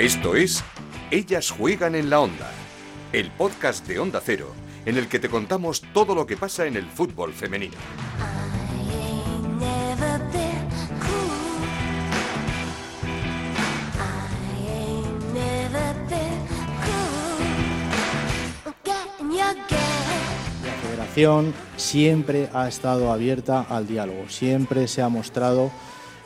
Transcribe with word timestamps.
Esto 0.00 0.34
es 0.34 0.64
Ellas 1.10 1.50
juegan 1.50 1.94
en 1.94 2.08
la 2.08 2.20
onda, 2.20 2.50
el 3.12 3.30
podcast 3.32 3.86
de 3.86 3.98
Onda 3.98 4.22
Cero, 4.24 4.54
en 4.86 4.96
el 4.96 5.08
que 5.08 5.18
te 5.18 5.28
contamos 5.28 5.82
todo 5.92 6.14
lo 6.14 6.26
que 6.26 6.38
pasa 6.38 6.64
en 6.64 6.76
el 6.76 6.86
fútbol 6.86 7.34
femenino. 7.34 7.74
La 20.64 20.72
federación 20.82 21.52
siempre 21.76 22.48
ha 22.54 22.68
estado 22.68 23.12
abierta 23.12 23.66
al 23.68 23.86
diálogo, 23.86 24.30
siempre 24.30 24.88
se 24.88 25.02
ha 25.02 25.10
mostrado 25.10 25.70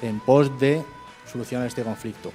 en 0.01 0.21
pos 0.21 0.61
de 0.61 0.81
solucionar 1.27 1.67
este 1.67 1.83
conflicto. 1.83 2.31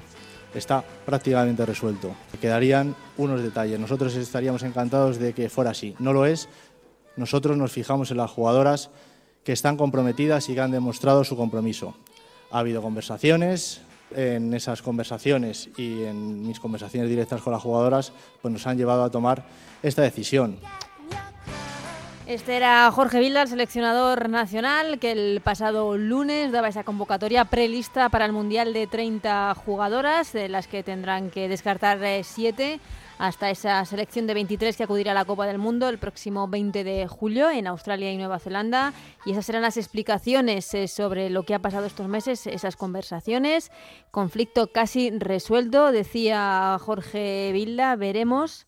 Está 0.53 0.83
prácticamente 1.05 1.65
resuelto. 1.65 2.15
Quedarían 2.41 2.95
unos 3.17 3.41
detalles. 3.41 3.79
Nosotros 3.79 4.15
estaríamos 4.15 4.63
encantados 4.63 5.19
de 5.19 5.33
que 5.33 5.49
fuera 5.49 5.71
así. 5.71 5.95
No 5.99 6.13
lo 6.13 6.25
es. 6.25 6.49
Nosotros 7.15 7.57
nos 7.57 7.71
fijamos 7.71 8.11
en 8.11 8.17
las 8.17 8.31
jugadoras 8.31 8.89
que 9.43 9.51
están 9.51 9.77
comprometidas 9.77 10.49
y 10.49 10.55
que 10.55 10.61
han 10.61 10.71
demostrado 10.71 11.23
su 11.23 11.35
compromiso. 11.35 11.95
Ha 12.51 12.59
habido 12.59 12.81
conversaciones, 12.81 13.81
en 14.15 14.53
esas 14.53 14.81
conversaciones 14.81 15.69
y 15.77 16.03
en 16.03 16.47
mis 16.47 16.59
conversaciones 16.59 17.09
directas 17.09 17.41
con 17.41 17.53
las 17.53 17.61
jugadoras, 17.61 18.11
pues 18.41 18.51
nos 18.51 18.65
han 18.67 18.77
llevado 18.77 19.03
a 19.03 19.09
tomar 19.09 19.45
esta 19.83 20.01
decisión. 20.01 20.57
Este 22.29 22.55
era 22.55 22.91
Jorge 22.91 23.19
Vilda, 23.19 23.41
el 23.41 23.47
seleccionador 23.47 24.29
nacional, 24.29 24.99
que 24.99 25.13
el 25.13 25.41
pasado 25.41 25.97
lunes 25.97 26.51
daba 26.51 26.67
esa 26.67 26.83
convocatoria 26.83 27.45
prelista 27.45 28.09
para 28.09 28.25
el 28.25 28.33
Mundial 28.33 28.71
de 28.71 28.85
30 28.85 29.55
jugadoras, 29.55 30.31
de 30.31 30.47
las 30.47 30.67
que 30.67 30.83
tendrán 30.83 31.31
que 31.31 31.49
descartar 31.49 31.99
7 32.23 32.79
hasta 33.17 33.49
esa 33.49 33.83
selección 33.83 34.27
de 34.27 34.35
23 34.35 34.77
que 34.77 34.83
acudirá 34.83 35.13
a 35.13 35.15
la 35.15 35.25
Copa 35.25 35.47
del 35.47 35.57
Mundo 35.57 35.89
el 35.89 35.97
próximo 35.97 36.47
20 36.47 36.83
de 36.83 37.07
julio 37.07 37.49
en 37.49 37.65
Australia 37.65 38.11
y 38.11 38.17
Nueva 38.17 38.37
Zelanda. 38.37 38.93
Y 39.25 39.31
esas 39.31 39.47
serán 39.47 39.63
las 39.63 39.77
explicaciones 39.77 40.71
eh, 40.75 40.87
sobre 40.87 41.31
lo 41.31 41.41
que 41.41 41.55
ha 41.55 41.59
pasado 41.59 41.87
estos 41.87 42.07
meses, 42.07 42.45
esas 42.45 42.75
conversaciones. 42.75 43.71
Conflicto 44.11 44.71
casi 44.71 45.09
resuelto, 45.09 45.91
decía 45.91 46.77
Jorge 46.79 47.49
Vilda. 47.53 47.95
Veremos 47.95 48.67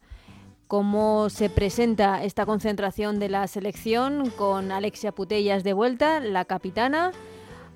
cómo 0.72 1.30
se 1.30 1.50
presenta 1.50 2.24
esta 2.24 2.46
concentración 2.46 3.20
de 3.20 3.28
la 3.28 3.46
selección 3.48 4.30
con 4.30 4.72
Alexia 4.72 5.12
Putellas 5.12 5.66
de 5.66 5.74
vuelta, 5.74 6.22
la 6.22 6.46
capitana, 6.46 7.12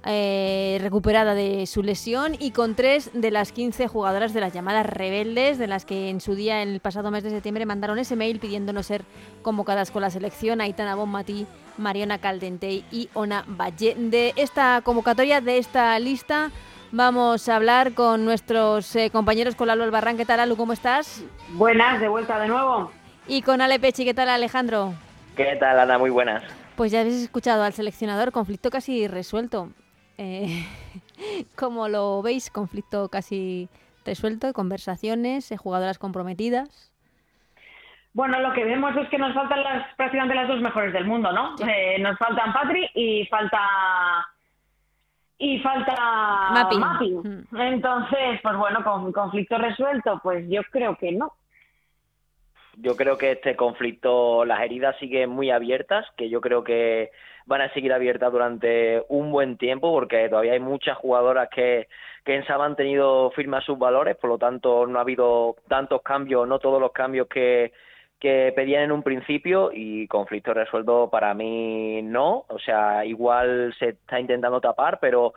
eh, 0.05 0.77
recuperada 0.81 1.33
de 1.33 1.65
su 1.65 1.83
lesión 1.83 2.35
y 2.39 2.51
con 2.51 2.75
tres 2.75 3.09
de 3.13 3.31
las 3.31 3.51
15 3.51 3.87
jugadoras 3.87 4.33
de 4.33 4.41
las 4.41 4.53
llamadas 4.53 4.85
rebeldes, 4.85 5.57
de 5.57 5.67
las 5.67 5.85
que 5.85 6.09
en 6.09 6.21
su 6.21 6.35
día, 6.35 6.61
en 6.61 6.69
el 6.69 6.79
pasado 6.79 7.11
mes 7.11 7.23
de 7.23 7.31
septiembre, 7.31 7.65
mandaron 7.65 7.97
ese 7.97 8.15
mail 8.15 8.39
pidiéndonos 8.39 8.85
ser 8.85 9.03
convocadas 9.41 9.91
con 9.91 10.01
la 10.01 10.09
selección, 10.09 10.61
Aitana 10.61 10.95
Bonmatí, 10.95 11.47
Mariana 11.77 12.19
Caldente 12.19 12.83
y 12.91 13.09
Ona 13.13 13.45
Valle. 13.47 13.95
De 13.97 14.33
esta 14.35 14.81
convocatoria, 14.83 15.41
de 15.41 15.57
esta 15.57 15.97
lista, 15.99 16.51
Vamos 16.91 17.49
a 17.49 17.57
hablar 17.57 17.93
con 17.93 18.23
nuestros 18.23 18.95
eh, 18.95 19.09
compañeros, 19.09 19.55
con 19.55 19.67
Lalo 19.67 19.83
Albarrán. 19.83 20.15
¿Qué 20.15 20.23
tal, 20.23 20.39
Alu? 20.39 20.55
¿Cómo 20.55 20.71
estás? 20.71 21.25
Buenas, 21.49 21.99
de 21.99 22.07
vuelta 22.07 22.39
de 22.39 22.47
nuevo. 22.47 22.89
Y 23.27 23.41
con 23.41 23.59
Ale 23.59 23.79
Pechi. 23.79 24.05
¿Qué 24.05 24.13
tal, 24.13 24.29
Alejandro? 24.29 24.93
¿Qué 25.35 25.57
tal, 25.59 25.77
Ana? 25.77 25.97
Muy 25.97 26.09
buenas. 26.09 26.43
Pues 26.77 26.93
ya 26.93 27.01
habéis 27.01 27.23
escuchado 27.23 27.63
al 27.63 27.73
seleccionador, 27.73 28.31
conflicto 28.31 28.69
casi 28.69 29.07
resuelto. 29.09 29.71
Eh, 30.17 30.65
¿Cómo 31.55 31.87
lo 31.87 32.21
veis? 32.21 32.49
Conflicto 32.49 33.09
casi 33.09 33.69
resuelto, 34.05 34.53
conversaciones, 34.53 35.51
eh, 35.51 35.57
jugadoras 35.57 35.97
comprometidas. 35.97 36.91
Bueno, 38.13 38.39
lo 38.39 38.53
que 38.53 38.63
vemos 38.63 38.95
es 38.95 39.09
que 39.09 39.17
nos 39.17 39.33
faltan 39.33 39.61
las 39.61 39.93
prácticamente 39.95 40.35
las 40.35 40.47
dos 40.47 40.61
mejores 40.61 40.93
del 40.93 41.05
mundo, 41.05 41.33
¿no? 41.33 41.55
Eh, 41.67 41.99
nos 41.99 42.17
faltan 42.17 42.53
Patri 42.53 42.89
y 42.93 43.25
falta 43.25 43.59
y 45.37 45.59
falta 45.59 45.95
Mapping. 46.79 47.45
Mm. 47.51 47.57
Entonces, 47.59 48.39
pues 48.41 48.55
bueno, 48.55 48.83
con 48.85 49.11
conflicto 49.11 49.57
resuelto, 49.57 50.21
pues 50.23 50.47
yo 50.49 50.61
creo 50.71 50.95
que 50.95 51.11
no. 51.11 51.33
Yo 52.77 52.95
creo 52.95 53.17
que 53.17 53.31
este 53.31 53.55
conflicto, 53.55 54.45
las 54.45 54.61
heridas 54.61 54.95
siguen 54.97 55.29
muy 55.29 55.51
abiertas, 55.51 56.05
que 56.17 56.29
yo 56.29 56.41
creo 56.41 56.63
que 56.63 57.11
van 57.45 57.61
a 57.61 57.73
seguir 57.73 57.93
abiertas 57.93 58.31
durante 58.31 59.03
un 59.09 59.31
buen 59.31 59.57
tiempo, 59.57 59.91
porque 59.91 60.27
todavía 60.29 60.53
hay 60.53 60.59
muchas 60.59 60.97
jugadoras 60.97 61.49
que, 61.49 61.87
que 62.23 62.35
en 62.35 62.45
SAB 62.45 62.61
han 62.61 62.75
tenido 62.75 63.31
firmes 63.31 63.63
sus 63.63 63.77
valores, 63.77 64.15
por 64.17 64.29
lo 64.31 64.37
tanto 64.37 64.87
no 64.87 64.97
ha 64.97 65.01
habido 65.01 65.55
tantos 65.67 66.01
cambios, 66.01 66.47
no 66.47 66.59
todos 66.59 66.81
los 66.81 66.91
cambios 66.91 67.27
que, 67.27 67.71
que 68.19 68.53
pedían 68.55 68.83
en 68.83 68.91
un 68.91 69.03
principio 69.03 69.69
y 69.73 70.07
conflicto 70.07 70.53
resuelto 70.53 71.09
para 71.09 71.33
mí 71.33 72.01
no, 72.01 72.45
o 72.47 72.59
sea, 72.59 73.05
igual 73.05 73.75
se 73.77 73.89
está 73.89 74.19
intentando 74.19 74.59
tapar, 74.61 74.99
pero 74.99 75.33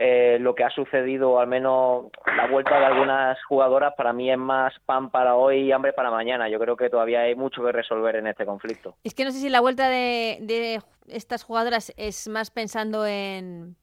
eh, 0.00 0.38
lo 0.40 0.54
que 0.54 0.64
ha 0.64 0.70
sucedido, 0.70 1.40
al 1.40 1.48
menos 1.48 2.06
la 2.36 2.46
vuelta 2.46 2.78
de 2.78 2.86
algunas 2.86 3.38
jugadoras, 3.44 3.94
para 3.96 4.12
mí 4.12 4.30
es 4.30 4.38
más 4.38 4.72
pan 4.86 5.10
para 5.10 5.34
hoy 5.34 5.60
y 5.60 5.72
hambre 5.72 5.92
para 5.92 6.10
mañana. 6.10 6.48
Yo 6.48 6.58
creo 6.58 6.76
que 6.76 6.88
todavía 6.90 7.22
hay 7.22 7.34
mucho 7.34 7.62
que 7.64 7.72
resolver 7.72 8.16
en 8.16 8.28
este 8.28 8.46
conflicto. 8.46 8.94
Es 9.04 9.14
que 9.14 9.24
no 9.24 9.30
sé 9.30 9.38
si 9.38 9.48
la 9.48 9.60
vuelta 9.60 9.88
de, 9.88 10.38
de 10.40 10.80
estas 11.08 11.42
jugadoras 11.42 11.92
es 11.96 12.28
más 12.28 12.50
pensando 12.50 13.06
en 13.06 13.76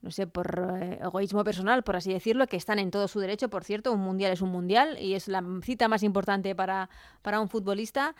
no 0.00 0.10
sé, 0.10 0.26
por 0.26 0.78
eh, 0.80 0.98
egoísmo 1.02 1.42
personal, 1.42 1.82
por 1.82 1.96
así 1.96 2.12
decirlo, 2.12 2.46
que 2.46 2.56
están 2.56 2.78
en 2.78 2.90
todo 2.90 3.08
su 3.08 3.18
derecho, 3.18 3.48
por 3.48 3.64
cierto, 3.64 3.92
un 3.92 4.00
mundial 4.00 4.32
es 4.32 4.42
un 4.42 4.50
mundial 4.50 4.96
y 5.00 5.14
es 5.14 5.28
la 5.28 5.42
cita 5.62 5.88
más 5.88 6.02
importante 6.02 6.54
para, 6.54 6.88
para 7.22 7.40
un 7.40 7.48
futbolista. 7.48 8.14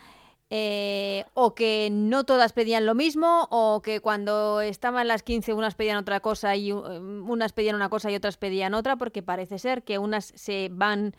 Eh, 0.51 1.25
o 1.35 1.53
que 1.53 1.89
no 1.91 2.23
todas 2.23 2.53
pedían 2.53 2.87
lo 2.87 2.95
mismo, 2.95 3.47
o 3.51 3.81
que 3.83 3.99
cuando 3.99 4.61
estaban 4.61 5.07
las 5.07 5.21
15 5.21 5.53
unas 5.53 5.75
pedían 5.75 5.97
otra 5.97 6.21
cosa 6.21 6.55
y 6.55 6.71
unas 6.71 7.53
pedían 7.53 7.75
una 7.75 7.89
cosa 7.89 8.09
y 8.09 8.15
otras 8.15 8.37
pedían 8.37 8.73
otra, 8.73 8.95
porque 8.95 9.21
parece 9.21 9.59
ser 9.59 9.83
que 9.83 9.99
unas 9.99 10.25
se 10.35 10.69
van 10.71 11.13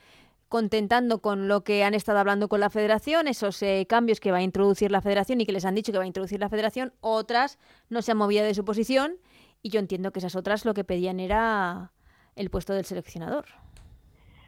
contentando 0.48 1.20
con 1.20 1.46
lo 1.46 1.62
que 1.62 1.84
han 1.84 1.94
estado 1.94 2.18
hablando 2.18 2.48
con 2.48 2.58
la 2.58 2.70
federación, 2.70 3.28
esos 3.28 3.62
eh, 3.62 3.86
cambios 3.88 4.18
que 4.18 4.32
va 4.32 4.38
a 4.38 4.42
introducir 4.42 4.90
la 4.90 5.00
federación 5.00 5.40
y 5.40 5.46
que 5.46 5.52
les 5.52 5.64
han 5.64 5.76
dicho 5.76 5.92
que 5.92 5.98
va 5.98 6.04
a 6.04 6.08
introducir 6.08 6.40
la 6.40 6.48
federación, 6.48 6.92
otras 7.00 7.60
no 7.88 8.02
se 8.02 8.10
han 8.10 8.18
movido 8.18 8.44
de 8.44 8.54
su 8.54 8.64
posición 8.64 9.18
y 9.62 9.70
yo 9.70 9.78
entiendo 9.78 10.10
que 10.10 10.18
esas 10.18 10.34
otras 10.34 10.64
lo 10.64 10.74
que 10.74 10.82
pedían 10.82 11.20
era 11.20 11.92
el 12.34 12.50
puesto 12.50 12.74
del 12.74 12.84
seleccionador. 12.84 13.44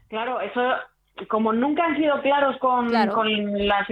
Claro, 0.09 0.41
eso 0.41 0.61
como 1.29 1.53
nunca 1.53 1.85
han 1.85 1.97
sido 1.97 2.21
claros 2.23 2.57
con, 2.59 2.91
con 3.09 3.67
las, 3.67 3.89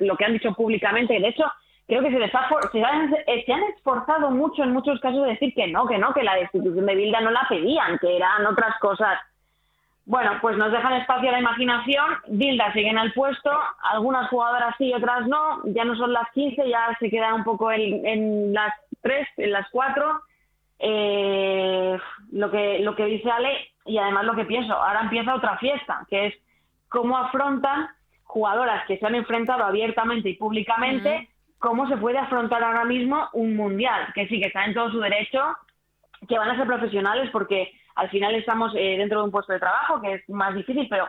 lo 0.00 0.16
que 0.16 0.24
han 0.24 0.32
dicho 0.32 0.52
públicamente, 0.54 1.18
de 1.18 1.28
hecho, 1.28 1.44
creo 1.86 2.02
que 2.02 2.10
se 2.10 2.18
les 2.18 2.30
se, 2.30 2.84
han, 2.84 3.14
se 3.44 3.52
han 3.52 3.62
esforzado 3.74 4.30
mucho 4.30 4.62
en 4.62 4.72
muchos 4.72 5.00
casos 5.00 5.24
de 5.24 5.30
decir 5.30 5.54
que 5.54 5.66
no, 5.66 5.86
que 5.86 5.98
no, 5.98 6.12
que 6.12 6.22
la 6.22 6.36
destitución 6.36 6.86
de 6.86 6.94
Bilda 6.94 7.20
no 7.20 7.30
la 7.30 7.46
pedían, 7.48 7.98
que 7.98 8.16
eran 8.16 8.46
otras 8.46 8.78
cosas. 8.78 9.18
Bueno, 10.06 10.38
pues 10.40 10.56
nos 10.56 10.72
dejan 10.72 10.94
espacio 10.94 11.28
a 11.28 11.32
la 11.32 11.40
imaginación, 11.40 12.06
Bilda 12.28 12.72
sigue 12.72 12.88
en 12.88 12.98
el 12.98 13.12
puesto, 13.12 13.50
algunas 13.82 14.28
jugadoras 14.28 14.74
sí, 14.78 14.92
otras 14.92 15.26
no, 15.26 15.62
ya 15.66 15.84
no 15.84 15.94
son 15.96 16.12
las 16.12 16.30
15, 16.32 16.68
ya 16.68 16.96
se 16.98 17.10
queda 17.10 17.34
un 17.34 17.44
poco 17.44 17.70
en, 17.70 18.04
en 18.06 18.52
las 18.52 18.72
3, 19.02 19.28
en 19.36 19.52
las 19.52 19.68
4, 19.70 20.22
eh, 20.82 21.98
lo 22.32 22.50
que 22.50 22.78
lo 22.78 22.96
que 22.96 23.04
dice 23.04 23.30
Ale 23.30 23.52
y 23.84 23.98
además 23.98 24.24
lo 24.24 24.34
que 24.34 24.46
pienso 24.46 24.72
ahora 24.72 25.02
empieza 25.02 25.34
otra 25.34 25.58
fiesta 25.58 26.06
que 26.08 26.28
es 26.28 26.34
cómo 26.90 27.16
afrontan 27.16 27.88
jugadoras 28.24 28.86
que 28.86 28.98
se 28.98 29.06
han 29.06 29.14
enfrentado 29.14 29.64
abiertamente 29.64 30.28
y 30.28 30.36
públicamente 30.36 31.30
cómo 31.58 31.88
se 31.88 31.96
puede 31.96 32.18
afrontar 32.18 32.62
ahora 32.62 32.84
mismo 32.84 33.28
un 33.32 33.56
mundial. 33.56 34.12
Que 34.14 34.28
sí 34.28 34.38
que 34.38 34.48
está 34.48 34.66
en 34.66 34.74
todo 34.74 34.90
su 34.90 35.00
derecho 35.00 35.40
que 36.28 36.36
van 36.36 36.50
a 36.50 36.56
ser 36.56 36.66
profesionales 36.66 37.30
porque 37.32 37.72
al 37.94 38.10
final 38.10 38.34
estamos 38.34 38.74
eh, 38.76 38.96
dentro 38.98 39.20
de 39.20 39.24
un 39.24 39.30
puesto 39.30 39.54
de 39.54 39.58
trabajo 39.58 40.02
que 40.02 40.14
es 40.14 40.28
más 40.28 40.54
difícil 40.54 40.86
pero 40.90 41.08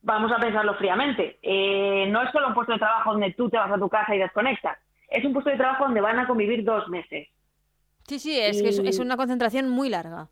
vamos 0.00 0.30
a 0.30 0.38
pensarlo 0.38 0.74
fríamente. 0.74 1.40
Eh, 1.42 2.06
no 2.08 2.22
es 2.22 2.30
solo 2.30 2.46
un 2.46 2.54
puesto 2.54 2.72
de 2.72 2.78
trabajo 2.78 3.10
donde 3.10 3.32
tú 3.32 3.50
te 3.50 3.58
vas 3.58 3.72
a 3.72 3.78
tu 3.78 3.88
casa 3.88 4.14
y 4.14 4.18
desconectas 4.20 4.78
es 5.08 5.24
un 5.24 5.32
puesto 5.32 5.50
de 5.50 5.56
trabajo 5.56 5.84
donde 5.84 6.00
van 6.00 6.18
a 6.18 6.26
convivir 6.26 6.64
dos 6.64 6.88
meses. 6.88 7.28
Sí, 8.06 8.18
sí, 8.18 8.38
es 8.38 8.62
que 8.62 8.68
es, 8.68 8.98
una 8.98 9.16
concentración 9.16 9.68
muy 9.68 9.88
larga. 9.88 10.28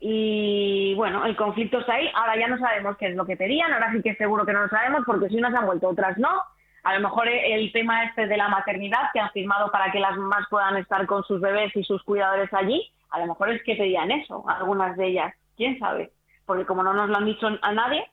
Y 0.00 0.94
bueno, 0.94 1.26
el 1.26 1.36
conflicto 1.36 1.80
está 1.80 1.94
ahí. 1.94 2.08
Ahora 2.14 2.36
ya 2.36 2.48
no 2.48 2.58
sabemos 2.58 2.96
qué 2.96 3.08
es 3.08 3.16
lo 3.16 3.26
que 3.26 3.36
pedían. 3.36 3.72
Ahora 3.72 3.92
sí 3.92 4.02
que 4.02 4.16
seguro 4.16 4.46
que 4.46 4.52
no 4.52 4.62
lo 4.62 4.68
sabemos 4.68 5.02
porque 5.06 5.28
si 5.28 5.36
unas 5.36 5.54
han 5.54 5.66
vuelto, 5.66 5.88
otras 5.88 6.16
no. 6.18 6.42
A 6.82 6.94
lo 6.94 7.00
mejor 7.00 7.28
el 7.28 7.70
tema 7.72 8.04
este 8.04 8.26
de 8.26 8.36
la 8.38 8.48
maternidad 8.48 9.10
que 9.12 9.20
han 9.20 9.30
firmado 9.32 9.70
para 9.70 9.92
que 9.92 10.00
las 10.00 10.16
mamás 10.16 10.46
puedan 10.48 10.76
estar 10.78 11.06
con 11.06 11.22
sus 11.24 11.40
bebés 11.40 11.76
y 11.76 11.84
sus 11.84 12.02
cuidadores 12.02 12.52
allí, 12.54 12.90
a 13.10 13.20
lo 13.20 13.26
mejor 13.26 13.50
es 13.50 13.62
que 13.62 13.74
pedían 13.74 14.10
eso, 14.10 14.44
algunas 14.48 14.96
de 14.96 15.08
ellas. 15.08 15.34
¿Quién 15.56 15.78
sabe? 15.78 16.10
Porque 16.46 16.64
como 16.64 16.82
no 16.82 16.94
nos 16.94 17.10
lo 17.10 17.18
han 17.18 17.26
dicho 17.26 17.48
a 17.60 17.72
nadie. 17.72 18.06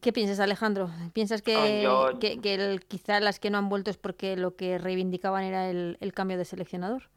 ¿Qué 0.00 0.12
piensas, 0.12 0.40
Alejandro? 0.40 0.90
¿Piensas 1.12 1.42
que, 1.42 1.86
ah, 1.88 2.10
que, 2.20 2.80
quizá 2.88 3.20
las 3.20 3.38
que 3.38 3.50
no 3.50 3.58
han 3.58 3.68
vuelto 3.68 3.90
es 3.90 3.96
porque 3.96 4.36
lo 4.36 4.56
que 4.56 4.78
reivindicaban 4.78 5.44
era 5.44 5.68
el, 5.68 6.12
cambio 6.14 6.38
de 6.38 6.44
seleccionador? 6.44 7.08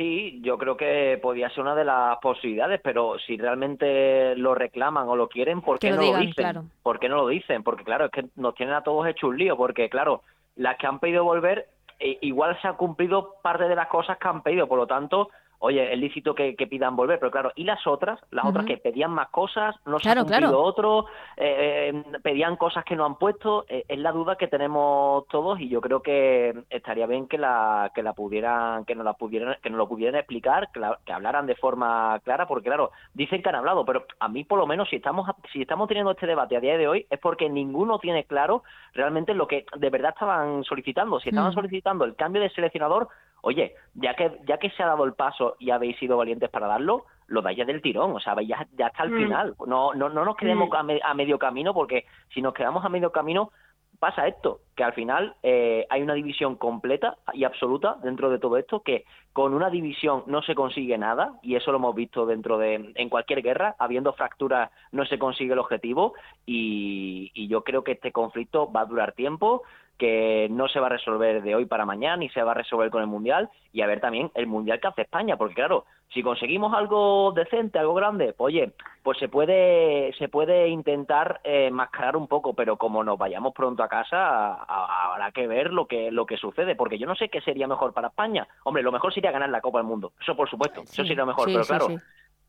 Sí, 0.00 0.40
yo 0.42 0.56
creo 0.56 0.78
que 0.78 1.18
podría 1.20 1.50
ser 1.50 1.60
una 1.60 1.74
de 1.74 1.84
las 1.84 2.16
posibilidades, 2.20 2.80
pero 2.82 3.18
si 3.18 3.36
realmente 3.36 4.34
lo 4.34 4.54
reclaman 4.54 5.06
o 5.06 5.14
lo 5.14 5.28
quieren, 5.28 5.60
¿por 5.60 5.78
qué 5.78 5.90
no 5.90 6.00
lo 6.00 6.16
dicen? 6.16 6.70
¿Por 6.82 6.98
qué 6.98 7.10
no 7.10 7.16
lo 7.16 7.28
dicen? 7.28 7.62
Porque 7.62 7.84
claro, 7.84 8.06
es 8.06 8.10
que 8.10 8.24
nos 8.36 8.54
tienen 8.54 8.74
a 8.74 8.82
todos 8.82 9.06
hecho 9.06 9.28
un 9.28 9.36
lío, 9.36 9.58
porque 9.58 9.90
claro, 9.90 10.22
las 10.56 10.78
que 10.78 10.86
han 10.86 11.00
pedido 11.00 11.22
volver, 11.24 11.68
eh, 11.98 12.16
igual 12.22 12.58
se 12.62 12.68
han 12.68 12.76
cumplido 12.76 13.34
parte 13.42 13.64
de 13.64 13.76
las 13.76 13.88
cosas 13.88 14.16
que 14.16 14.26
han 14.26 14.42
pedido, 14.42 14.66
por 14.66 14.78
lo 14.78 14.86
tanto, 14.86 15.28
oye, 15.60 15.92
es 15.92 15.98
lícito 15.98 16.34
que, 16.34 16.54
pidan 16.70 16.96
volver, 16.96 17.18
pero 17.18 17.30
claro, 17.30 17.52
¿y 17.54 17.64
las 17.64 17.86
otras? 17.86 18.18
Las 18.30 18.46
otras 18.46 18.64
que 18.64 18.78
pedían 18.78 19.10
más 19.10 19.28
cosas, 19.28 19.76
no 19.84 19.98
se 19.98 20.08
han 20.08 20.18
cumplido 20.18 20.62
otro, 20.62 21.06
eh, 21.36 21.92
eh, 21.92 22.18
pedían 22.22 22.56
cosas 22.56 22.84
que 22.84 22.96
no 22.96 23.04
han 23.04 23.16
puesto, 23.16 23.66
eh, 23.68 23.84
es 23.86 23.98
la 23.98 24.12
duda 24.12 24.36
que 24.36 24.48
tenemos 24.48 25.26
todos 25.28 25.60
y 25.60 25.68
yo 25.68 25.80
creo 25.80 26.00
que 26.00 26.64
estaría 26.70 27.06
bien 27.06 27.28
que 27.28 27.38
la 27.38 27.92
que 27.94 28.02
la 28.02 28.14
pudieran, 28.14 28.84
que 28.86 28.94
nos 28.94 29.04
la 29.04 29.14
pudieran, 29.14 29.56
que 29.62 29.68
nos 29.68 29.78
lo 29.78 29.88
pudieran 29.88 30.16
explicar, 30.16 30.70
que, 30.72 31.12
hablaran 31.12 31.46
de 31.46 31.56
forma 31.56 32.18
clara, 32.24 32.46
porque 32.46 32.68
claro, 32.68 32.90
dicen 33.12 33.42
que 33.42 33.48
han 33.50 33.56
hablado, 33.56 33.84
pero 33.84 34.06
a 34.18 34.28
mí 34.28 34.44
por 34.44 34.58
lo 34.58 34.66
menos 34.66 34.88
si 34.88 34.96
estamos 34.96 35.28
si 35.52 35.62
estamos 35.62 35.88
teniendo 35.88 36.12
este 36.12 36.26
debate 36.26 36.56
a 36.56 36.60
día 36.60 36.78
de 36.78 36.88
hoy 36.88 37.06
es 37.10 37.18
porque 37.18 37.50
ninguno 37.50 37.98
tiene 37.98 38.24
claro 38.24 38.62
realmente 38.94 39.34
lo 39.34 39.46
que 39.46 39.66
de 39.76 39.90
verdad 39.90 40.12
estaban 40.14 40.64
solicitando. 40.64 41.20
Si 41.20 41.28
estaban 41.28 41.50
mm. 41.50 41.54
solicitando 41.54 42.04
el 42.04 42.16
cambio 42.16 42.40
de 42.40 42.50
seleccionador, 42.50 43.08
oye, 43.42 43.74
ya 43.94 44.14
que, 44.14 44.38
ya 44.46 44.58
que 44.58 44.70
se 44.70 44.82
ha 44.82 44.86
dado 44.86 45.04
el 45.04 45.14
paso 45.14 45.56
y 45.58 45.70
habéis 45.70 45.98
sido 45.98 46.16
valientes 46.16 46.50
para 46.50 46.66
darlo, 46.66 47.06
lo 47.26 47.42
dais 47.42 47.56
ya 47.56 47.64
del 47.64 47.80
tirón, 47.80 48.12
o 48.12 48.20
sea, 48.20 48.34
ya, 48.42 48.66
ya 48.76 48.86
hasta 48.88 49.04
el 49.04 49.10
mm. 49.10 49.16
final. 49.16 49.54
No, 49.66 49.94
no, 49.94 50.08
no 50.08 50.24
nos 50.24 50.36
quedemos 50.36 50.68
mm. 50.68 51.00
a, 51.02 51.14
medio 51.14 51.38
camino, 51.38 51.72
porque 51.72 52.04
si 52.34 52.42
nos 52.42 52.52
quedamos 52.52 52.84
a 52.84 52.88
medio 52.88 53.12
camino, 53.12 53.52
pasa 53.98 54.26
esto, 54.26 54.60
que 54.74 54.82
al 54.82 54.94
final 54.94 55.36
eh, 55.42 55.86
hay 55.90 56.02
una 56.02 56.14
división 56.14 56.56
completa 56.56 57.18
y 57.34 57.44
absoluta 57.44 57.98
dentro 58.02 58.30
de 58.30 58.38
todo 58.38 58.56
esto, 58.56 58.80
que 58.80 59.04
con 59.32 59.54
una 59.54 59.70
división 59.70 60.24
no 60.26 60.42
se 60.42 60.54
consigue 60.54 60.98
nada, 60.98 61.34
y 61.42 61.54
eso 61.54 61.70
lo 61.70 61.78
hemos 61.78 61.94
visto 61.94 62.26
dentro 62.26 62.58
de, 62.58 62.92
en 62.94 63.08
cualquier 63.08 63.42
guerra, 63.42 63.76
habiendo 63.78 64.12
fracturas 64.14 64.70
no 64.90 65.04
se 65.04 65.18
consigue 65.18 65.52
el 65.52 65.58
objetivo, 65.58 66.14
y, 66.46 67.30
y 67.34 67.46
yo 67.46 67.62
creo 67.62 67.84
que 67.84 67.92
este 67.92 68.10
conflicto 68.10 68.72
va 68.72 68.80
a 68.80 68.86
durar 68.86 69.12
tiempo, 69.12 69.62
que 70.00 70.48
no 70.50 70.66
se 70.66 70.80
va 70.80 70.86
a 70.86 70.96
resolver 70.96 71.42
de 71.42 71.54
hoy 71.54 71.66
para 71.66 71.84
mañana 71.84 72.16
ni 72.16 72.30
se 72.30 72.42
va 72.42 72.52
a 72.52 72.54
resolver 72.54 72.88
con 72.88 73.02
el 73.02 73.06
Mundial 73.06 73.50
y 73.70 73.82
a 73.82 73.86
ver 73.86 74.00
también 74.00 74.30
el 74.34 74.46
Mundial 74.46 74.80
que 74.80 74.88
hace 74.88 75.02
España, 75.02 75.36
porque 75.36 75.56
claro, 75.56 75.84
si 76.08 76.22
conseguimos 76.22 76.72
algo 76.72 77.32
decente, 77.32 77.78
algo 77.78 77.92
grande, 77.92 78.32
pues 78.32 78.54
oye, 78.54 78.72
pues 79.02 79.18
se 79.18 79.28
puede 79.28 80.14
se 80.14 80.30
puede 80.30 80.68
intentar 80.68 81.42
eh, 81.44 81.70
mascarar 81.70 82.16
un 82.16 82.28
poco, 82.28 82.54
pero 82.54 82.78
como 82.78 83.04
nos 83.04 83.18
vayamos 83.18 83.52
pronto 83.52 83.82
a 83.82 83.88
casa, 83.88 84.54
habrá 84.54 85.32
que 85.32 85.46
ver 85.46 85.70
lo 85.70 85.84
que 85.84 86.10
lo 86.10 86.24
que 86.24 86.38
sucede, 86.38 86.76
porque 86.76 86.98
yo 86.98 87.06
no 87.06 87.14
sé 87.14 87.28
qué 87.28 87.42
sería 87.42 87.68
mejor 87.68 87.92
para 87.92 88.08
España. 88.08 88.48
Hombre, 88.64 88.82
lo 88.82 88.92
mejor 88.92 89.12
sería 89.12 89.32
ganar 89.32 89.50
la 89.50 89.60
Copa 89.60 89.80
del 89.80 89.86
Mundo, 89.86 90.14
eso 90.18 90.34
por 90.34 90.48
supuesto, 90.48 90.80
eso 90.80 91.04
sería 91.04 91.24
lo 91.24 91.26
mejor, 91.26 91.44
pero 91.44 91.64
claro, 91.66 91.88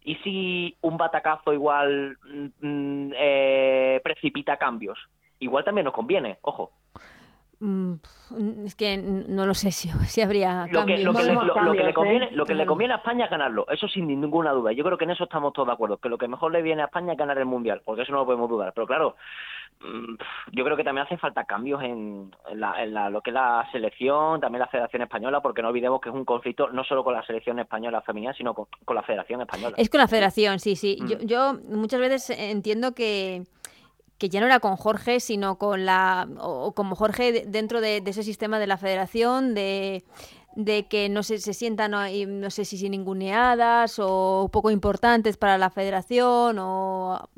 ¿y 0.06 0.15
si 0.24 0.77
un 0.80 0.95
batacazo 0.95 1.51
igual 1.51 2.18
mm, 2.24 2.65
mm, 2.65 3.13
eh, 3.13 4.00
precipita 4.01 4.56
cambios? 4.56 4.97
Igual 5.39 5.65
también 5.65 5.83
nos 5.83 5.94
conviene, 5.94 6.38
ojo. 6.44 6.71
Mm, 7.61 7.93
es 8.65 8.73
que 8.73 8.97
no 8.97 9.45
lo 9.45 9.53
sé 9.53 9.71
si, 9.71 9.87
si 10.07 10.21
habría 10.21 10.65
lo 10.71 10.83
que, 10.83 10.97
lo, 10.97 11.13
que 11.13 11.83
le, 11.83 11.93
conviene, 11.93 12.31
lo 12.31 12.43
que 12.43 12.55
le 12.55 12.65
conviene 12.65 12.95
a 12.95 12.97
España 12.97 13.25
es 13.25 13.31
ganarlo, 13.31 13.67
eso 13.69 13.87
sin 13.87 14.07
ninguna 14.07 14.51
duda. 14.51 14.71
Yo 14.71 14.83
creo 14.83 14.97
que 14.97 15.03
en 15.03 15.11
eso 15.11 15.25
estamos 15.25 15.53
todos 15.53 15.67
de 15.67 15.73
acuerdo, 15.73 15.97
que 15.97 16.09
lo 16.09 16.17
que 16.17 16.27
mejor 16.27 16.51
le 16.51 16.63
viene 16.63 16.81
a 16.81 16.85
España 16.85 17.11
es 17.11 17.19
ganar 17.19 17.37
el 17.37 17.45
Mundial, 17.45 17.83
porque 17.85 18.01
eso 18.01 18.13
no 18.13 18.19
lo 18.19 18.25
podemos 18.25 18.49
dudar. 18.49 18.73
Pero 18.73 18.87
claro, 18.87 19.15
mm, 19.79 20.15
yo 20.53 20.63
creo 20.63 20.75
que 20.75 20.83
también 20.83 21.05
hace 21.05 21.19
falta 21.19 21.43
cambios 21.43 21.83
en, 21.83 22.31
lo 22.51 23.21
que 23.21 23.29
es 23.29 23.33
la 23.33 23.69
selección, 23.71 24.41
también 24.41 24.61
la 24.61 24.67
Federación 24.67 25.03
Española, 25.03 25.39
porque 25.39 25.61
no 25.61 25.67
olvidemos 25.67 26.01
que 26.01 26.09
es 26.09 26.15
un 26.15 26.25
conflicto 26.25 26.69
no 26.69 26.83
solo 26.83 27.03
con 27.03 27.13
la 27.13 27.23
selección 27.27 27.59
española 27.59 28.01
femenina, 28.01 28.33
sino 28.33 28.55
con, 28.55 28.65
la 28.95 29.03
Federación 29.03 29.41
Española. 29.41 29.75
Es 29.77 29.91
con 29.91 29.99
la 29.99 30.07
Federación, 30.07 30.59
sí, 30.59 30.75
sí. 30.75 30.97
Yo, 31.07 31.17
mm. 31.17 31.27
yo 31.27 31.53
muchas 31.69 31.99
veces 31.99 32.31
entiendo 32.39 32.95
que 32.95 33.43
que 34.21 34.29
ya 34.29 34.39
no 34.39 34.45
era 34.45 34.59
con 34.59 34.75
Jorge, 34.75 35.19
sino 35.19 35.57
con 35.57 35.83
la, 35.83 36.29
o 36.39 36.73
como 36.73 36.95
Jorge 36.95 37.44
dentro 37.47 37.81
de, 37.81 38.03
ese 38.06 38.21
sistema 38.21 38.59
de 38.59 38.68
la 38.68 38.77
federación, 38.77 39.56
de, 39.56 40.03
que 40.91 41.09
no 41.09 41.23
se, 41.23 41.39
se 41.39 41.56
sientan, 41.56 41.89
no, 41.89 42.50
sé 42.51 42.63
si 42.63 42.77
sin 42.77 42.91
ninguneadas 42.91 43.95
o 43.97 44.47
poco 44.53 44.69
importantes 44.69 45.38
para 45.38 45.57
la 45.57 45.71
federación 45.71 46.59
o 46.59 47.29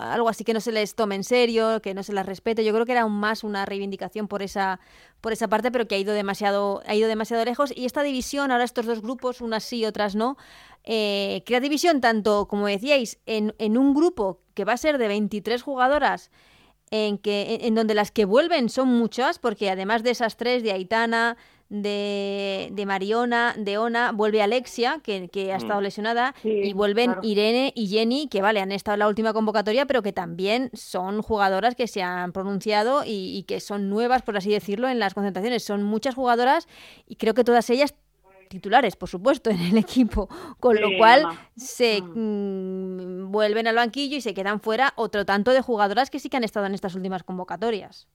algo 0.00 0.28
así 0.28 0.42
que 0.42 0.52
no 0.52 0.60
se 0.60 0.72
les 0.72 0.96
tome 0.96 1.14
en 1.14 1.22
serio, 1.22 1.80
que 1.80 1.94
no 1.94 2.02
se 2.02 2.12
las 2.12 2.26
respete. 2.26 2.64
Yo 2.64 2.72
creo 2.72 2.86
que 2.86 2.92
era 2.92 3.06
más 3.06 3.44
una 3.44 3.64
reivindicación 3.64 4.26
por 4.26 4.42
esa, 4.42 4.80
por 5.20 5.32
esa 5.32 5.46
parte, 5.46 5.70
pero 5.70 5.86
que 5.86 5.94
ha 5.94 5.98
ido 5.98 6.12
demasiado, 6.12 6.82
ha 6.88 6.94
ido 6.96 7.06
demasiado 7.06 7.44
lejos. 7.44 7.72
Y 7.76 7.84
esta 7.84 8.02
división, 8.02 8.50
ahora 8.50 8.64
estos 8.64 8.86
dos 8.86 9.00
grupos, 9.00 9.40
unas 9.40 9.62
sí, 9.62 9.84
otras 9.84 10.16
no, 10.16 10.36
eh, 10.86 11.42
crea 11.44 11.58
división 11.58 12.00
tanto, 12.00 12.46
como 12.46 12.68
decíais, 12.68 13.18
en, 13.26 13.54
en, 13.58 13.76
un 13.76 13.92
grupo 13.92 14.40
que 14.54 14.64
va 14.64 14.74
a 14.74 14.76
ser 14.76 14.98
de 14.98 15.08
23 15.08 15.60
jugadoras, 15.60 16.30
en, 16.92 17.18
que, 17.18 17.58
en, 17.62 17.74
donde 17.74 17.94
las 17.94 18.12
que 18.12 18.24
vuelven 18.24 18.68
son 18.68 18.88
muchas, 18.88 19.40
porque 19.40 19.68
además 19.68 20.04
de 20.04 20.10
esas 20.10 20.36
tres, 20.36 20.62
de 20.62 20.70
Aitana, 20.70 21.36
de, 21.68 22.68
de 22.70 22.86
Mariona, 22.86 23.56
de 23.58 23.78
Ona, 23.78 24.12
vuelve 24.12 24.40
Alexia, 24.40 25.00
que, 25.02 25.28
que 25.28 25.52
ha 25.52 25.56
mm. 25.56 25.60
estado 25.60 25.80
lesionada, 25.80 26.36
y 26.44 26.72
vuelven 26.72 27.16
Irene 27.22 27.72
y 27.74 27.88
Jenny, 27.88 28.28
que 28.28 28.40
vale, 28.40 28.60
han 28.60 28.70
estado 28.70 28.94
en 28.94 29.00
la 29.00 29.08
última 29.08 29.32
convocatoria, 29.32 29.86
pero 29.86 30.02
que 30.02 30.12
también 30.12 30.70
son 30.72 31.20
jugadoras 31.20 31.74
que 31.74 31.88
se 31.88 32.04
han 32.04 32.30
pronunciado 32.30 33.02
y, 33.04 33.36
y 33.36 33.42
que 33.42 33.58
son 33.58 33.90
nuevas, 33.90 34.22
por 34.22 34.36
así 34.36 34.50
decirlo, 34.50 34.88
en 34.88 35.00
las 35.00 35.14
concentraciones. 35.14 35.64
Son 35.64 35.82
muchas 35.82 36.14
jugadoras 36.14 36.68
y 37.08 37.16
creo 37.16 37.34
que 37.34 37.42
todas 37.42 37.68
ellas 37.70 37.96
titulares, 38.48 38.96
por 38.96 39.08
supuesto, 39.08 39.50
en 39.50 39.60
el 39.60 39.78
equipo, 39.78 40.28
con 40.60 40.80
lo 40.80 40.88
cual 40.98 41.26
se 41.56 42.00
mm. 42.02 43.26
Mm, 43.26 43.32
vuelven 43.32 43.66
al 43.66 43.76
banquillo 43.76 44.16
y 44.16 44.20
se 44.20 44.34
quedan 44.34 44.60
fuera 44.60 44.92
otro 44.96 45.24
tanto 45.24 45.52
de 45.52 45.62
jugadoras 45.62 46.10
que 46.10 46.18
sí 46.18 46.28
que 46.28 46.36
han 46.36 46.44
estado 46.44 46.66
en 46.66 46.74
estas 46.74 46.94
últimas 46.94 47.22
convocatorias. 47.22 48.08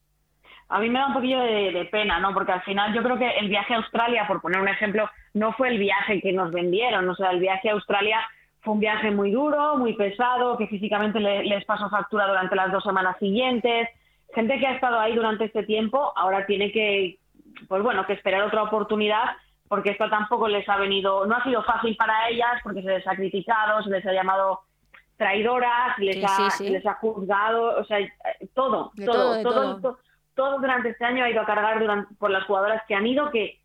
A 0.72 0.80
mí 0.80 0.89
me 0.89 1.00
da 1.00 1.07
un 1.07 1.13
poquillo 1.13 1.42
de, 1.42 1.88
pena, 1.92 2.19
¿no? 2.19 2.33
Porque 2.33 2.54
al 2.54 2.62
final 2.62 2.94
yo 2.94 3.04
creo 3.04 3.18
que 3.18 3.30
el 3.30 3.50
viaje 3.50 3.74
a 3.74 3.78
Australia, 3.78 4.25
por 4.25 4.42
poner 4.42 4.62
un 4.62 4.69
ejemplo, 4.69 5.10
no 5.33 5.51
fue 5.54 5.68
el 5.68 5.78
viaje 5.78 6.22
que 6.22 6.31
nos 6.31 6.51
vendieron. 6.51 7.10
O 7.10 7.16
sea, 7.16 7.31
el 7.31 7.42
viaje 7.42 7.69
a 7.69 7.74
Australia 7.74 8.22
fue 8.62 8.75
un 8.75 8.80
viaje 8.80 9.12
muy 9.12 9.31
duro, 9.31 9.77
muy 9.77 9.94
pesado, 9.95 10.57
que 10.57 10.68
físicamente 10.68 11.19
les 11.19 11.66
pasó 11.66 11.89
factura 11.89 12.25
durante 12.25 12.56
las 12.56 12.72
dos 12.72 12.84
semanas 12.86 13.18
siguientes. 13.19 13.89
Gente 14.34 14.60
que 14.60 14.68
ha 14.68 14.75
estado 14.75 14.98
ahí 14.98 15.13
durante 15.13 15.44
este 15.44 15.63
tiempo 15.63 16.13
ahora 16.16 16.45
tiene 16.45 16.72
que, 16.72 17.18
pues 17.68 17.84
bueno, 17.84 18.06
que 18.06 18.13
esperar 18.13 18.44
otra 18.44 18.63
oportunidad 18.63 19.25
porque 19.72 19.92
esto 19.92 20.10
tampoco 20.10 20.50
les 20.50 20.68
ha 20.68 20.76
venido, 20.76 21.26
no 21.26 21.34
ha 21.34 21.44
sido 21.46 21.64
fácil 21.64 21.96
para 21.96 22.28
ellas 22.28 22.60
porque 22.62 22.82
se 22.82 22.90
les 22.90 23.08
ha 23.08 23.16
criticado, 23.16 23.82
se 23.82 23.90
les 23.90 24.06
ha 24.06 24.12
llamado 24.12 24.60
traidoras, 25.16 25.96
se 25.96 26.04
les, 26.04 26.25
ha, 26.25 26.50
les 26.62 26.86
ha 26.86 26.96
juzgado, 26.96 27.80
o 27.80 27.86
sea, 27.86 28.00
todo, 28.54 28.92
todo, 28.98 29.42
todo, 29.42 29.98
todo, 30.36 30.60
durante 30.60 30.90
este 30.90 31.06
año 31.06 31.24
ha 31.24 31.30
ido 31.30 31.40
a 31.40 31.46
cargar 31.46 31.80
durante, 31.80 32.13
por 32.16 32.32
las 32.32 32.44
jugadoras 32.44 32.84
que 32.86 32.96
han 32.96 33.08
ido, 33.08 33.32
que, 33.32 33.62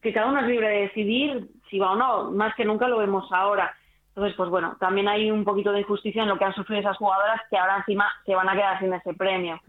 que 0.00 0.14
cada 0.14 0.28
una 0.28 0.40
es 0.40 0.46
libre 0.46 0.66
de 0.66 0.80
decidir 0.80 1.50
si 1.68 1.78
va 1.78 1.92
o 1.92 1.96
no, 1.96 2.30
más 2.30 2.54
que 2.54 2.64
nunca 2.64 2.88
lo 2.88 2.96
vemos 2.96 3.30
ahora. 3.30 3.76
Entonces, 4.08 4.34
pues 4.38 4.48
bueno, 4.48 4.78
también 4.80 5.08
hay 5.08 5.30
un 5.30 5.44
poquito 5.44 5.72
de 5.72 5.80
injusticia 5.80 6.22
en 6.22 6.30
lo 6.30 6.38
que 6.38 6.44
han 6.46 6.54
sufrido 6.54 6.80
esas 6.80 6.96
jugadoras 6.96 7.42
que 7.50 7.58
ahora 7.58 7.76
encima 7.76 8.10
se 8.24 8.34
van 8.34 8.48
a 8.48 8.54
quedar 8.54 8.78
sin 8.78 8.94
ese 8.94 9.12
premio. 9.12 9.60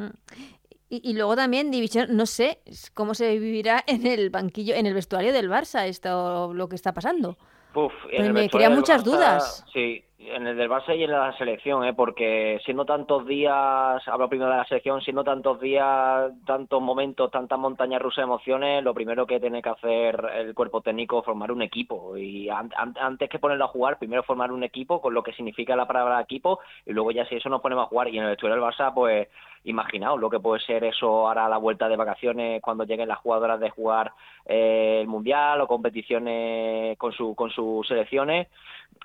Y, 0.94 1.14
luego 1.14 1.38
también 1.38 1.72
división, 1.72 2.18
no 2.18 2.26
sé 2.26 2.60
cómo 2.94 3.14
se 3.14 3.40
vivirá 3.40 3.82
en 3.88 4.06
el 4.06 4.30
banquillo, 4.30 4.76
en 4.76 4.86
el 4.86 4.94
vestuario 4.94 5.32
del 5.32 5.50
Barça, 5.50 5.86
esto 5.88 6.54
lo 6.54 6.68
que 6.68 6.76
está 6.76 6.94
pasando. 6.94 7.38
Uf, 7.74 7.94
me 8.34 8.50
crea 8.50 8.70
muchas 8.70 9.06
dudas. 9.06 9.66
Sí, 9.72 10.04
en 10.28 10.46
el 10.46 10.56
del 10.56 10.70
Barça 10.70 10.96
y 10.96 11.04
en 11.04 11.12
la 11.12 11.36
selección, 11.38 11.84
¿eh? 11.84 11.94
porque 11.94 12.60
siendo 12.64 12.86
tantos 12.86 13.26
días, 13.26 14.08
hablo 14.08 14.30
primero 14.30 14.52
de 14.52 14.58
la 14.58 14.66
selección, 14.66 15.02
siendo 15.02 15.24
tantos 15.24 15.60
días, 15.60 16.32
tantos 16.46 16.82
momentos, 16.82 17.32
tantas 17.32 17.58
montañas 17.58 18.02
rusas 18.02 18.18
de 18.18 18.24
emociones, 18.24 18.84
lo 18.84 18.94
primero 18.94 19.26
que 19.26 19.40
tiene 19.40 19.62
que 19.62 19.70
hacer 19.70 20.24
el 20.36 20.54
cuerpo 20.54 20.82
técnico 20.82 21.20
es 21.20 21.26
formar 21.26 21.52
un 21.52 21.62
equipo. 21.62 22.16
Y 22.18 22.50
antes 22.50 23.30
que 23.30 23.40
ponerlo 23.40 23.66
a 23.66 23.70
jugar, 23.70 23.98
primero 23.98 24.24
formar 24.24 24.52
un 24.52 24.64
equipo 24.64 25.02
con 25.02 25.14
lo 25.14 25.24
que 25.24 25.34
significa 25.34 25.76
la 25.76 25.88
palabra 25.88 26.22
equipo 26.22 26.60
y 26.86 26.94
luego 26.94 27.12
ya 27.12 27.26
si 27.26 27.36
eso 27.36 27.50
nos 27.50 27.62
ponemos 27.62 27.86
a 27.86 27.88
jugar. 27.88 28.10
Y 28.10 28.18
en 28.18 28.24
el 28.24 28.30
vestuario 28.32 28.56
del 28.56 28.64
Barça, 28.64 28.94
pues 28.94 29.28
imaginaos 29.64 30.20
lo 30.20 30.30
que 30.30 30.40
puede 30.40 30.62
ser 30.62 30.84
eso 30.84 31.28
ahora 31.28 31.46
a 31.46 31.50
la 31.50 31.58
vuelta 31.58 31.88
de 31.88 31.96
vacaciones 31.96 32.62
cuando 32.62 32.84
lleguen 32.84 33.08
las 33.08 33.20
jugadoras 33.20 33.60
de 33.60 33.70
jugar 33.70 34.12
eh, 34.46 35.00
el 35.02 35.08
Mundial 35.08 35.62
o 35.62 35.68
competiciones 35.68 36.98
con, 36.98 37.12
su, 37.12 37.36
con 37.36 37.52
sus 37.52 37.88
selecciones 37.88 38.48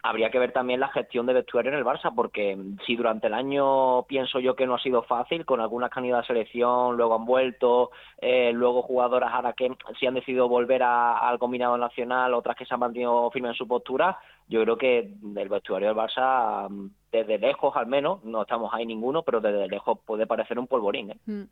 habría 0.03 0.31
que 0.31 0.39
ver 0.39 0.53
también 0.53 0.81
la 0.81 0.89
gestión 0.89 1.06
de 1.13 1.33
vestuario 1.33 1.73
en 1.73 1.79
el 1.79 1.85
Barça, 1.85 2.13
porque 2.15 2.57
si 2.87 2.97
durante 2.97 3.29
el 3.29 3.35
año 3.35 4.03
pienso 4.03 4.41
yo 4.41 4.55
que 4.55 4.67
no 4.67 4.75
ha 4.75 4.83
sido 4.83 5.03
fácil, 5.03 5.45
con 5.45 5.61
algunas 5.61 5.91
candidatas 5.91 6.25
a 6.25 6.29
selección, 6.29 6.97
luego 6.97 7.15
han 7.15 7.25
vuelto, 7.25 7.91
eh, 8.19 8.53
luego 8.53 8.83
jugadoras 8.83 9.33
ahora 9.33 9.53
que 9.53 9.71
si 9.99 10.07
han 10.07 10.15
decidido 10.15 10.49
volver 10.49 10.83
al 10.83 11.39
combinado 11.39 11.79
nacional, 11.79 12.35
otras 12.35 12.57
que 12.57 12.67
se 12.67 12.75
han 12.75 12.81
mantenido 12.81 13.31
firmes 13.31 13.53
en 13.53 13.57
su 13.57 13.69
postura, 13.69 14.19
yo 14.49 14.63
creo 14.63 14.77
que 14.77 14.99
el 15.37 15.49
vestuario 15.49 15.89
del 15.89 15.97
Barça, 15.97 16.69
desde 17.11 17.39
lejos 17.39 17.75
al 17.77 17.87
menos, 17.87 18.23
no 18.25 18.43
estamos 18.43 18.73
ahí 18.75 18.85
ninguno, 18.85 19.23
pero 19.23 19.41
desde 19.41 19.69
lejos 19.69 19.99
puede 20.05 20.27
parecer 20.27 20.59
un 20.59 20.67
polvorín. 20.67 21.11
¿eh? 21.11 21.19
Mm. 21.27 21.43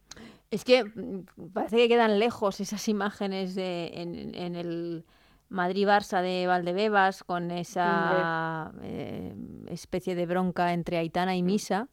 Es 0.50 0.64
que 0.64 0.84
mm, 0.84 1.52
parece 1.52 1.76
que 1.76 1.88
quedan 1.88 2.18
lejos 2.18 2.60
esas 2.60 2.86
imágenes 2.88 3.54
de, 3.54 3.86
en 3.94 4.56
el 4.56 5.04
Madrid-Barça 5.54 6.20
de 6.20 6.46
Valdebebas 6.46 7.22
con 7.22 7.50
esa 7.50 8.72
eh, 8.82 9.32
especie 9.68 10.14
de 10.14 10.26
bronca 10.26 10.72
entre 10.72 10.98
Aitana 10.98 11.36
y 11.36 11.42
mm. 11.42 11.46
Misa. 11.46 11.88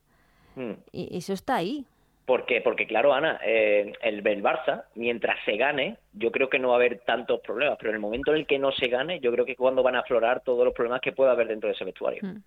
Mm. 0.55 0.71
Y 0.91 1.17
eso 1.17 1.33
está 1.33 1.55
ahí. 1.55 1.85
¿Por 2.25 2.45
Porque, 2.63 2.87
claro, 2.87 3.13
Ana, 3.13 3.39
eh, 3.45 3.93
el, 4.01 4.25
el, 4.25 4.43
Barça, 4.43 4.85
mientras 4.95 5.37
se 5.43 5.57
gane, 5.57 5.97
yo 6.13 6.31
creo 6.31 6.49
que 6.49 6.59
no 6.59 6.69
va 6.69 6.75
a 6.75 6.77
haber 6.77 6.99
tantos 6.99 7.41
problemas, 7.41 7.77
pero 7.77 7.89
en 7.89 7.95
el 7.95 8.01
momento 8.01 8.31
en 8.31 8.37
el 8.37 8.47
que 8.47 8.57
no 8.57 8.71
se 8.71 8.87
gane, 8.87 9.19
yo 9.19 9.31
creo 9.31 9.45
que 9.45 9.55
cuando 9.55 9.83
van 9.83 9.95
a 9.95 9.99
aflorar 9.99 10.41
todos 10.41 10.63
los 10.63 10.73
problemas 10.73 11.01
que 11.01 11.11
pueda 11.11 11.31
haber 11.31 11.47
dentro 11.47 11.67
de 11.67 11.75
ese 11.75 11.83
vestuario. 11.83 12.21
Mm. 12.23 12.37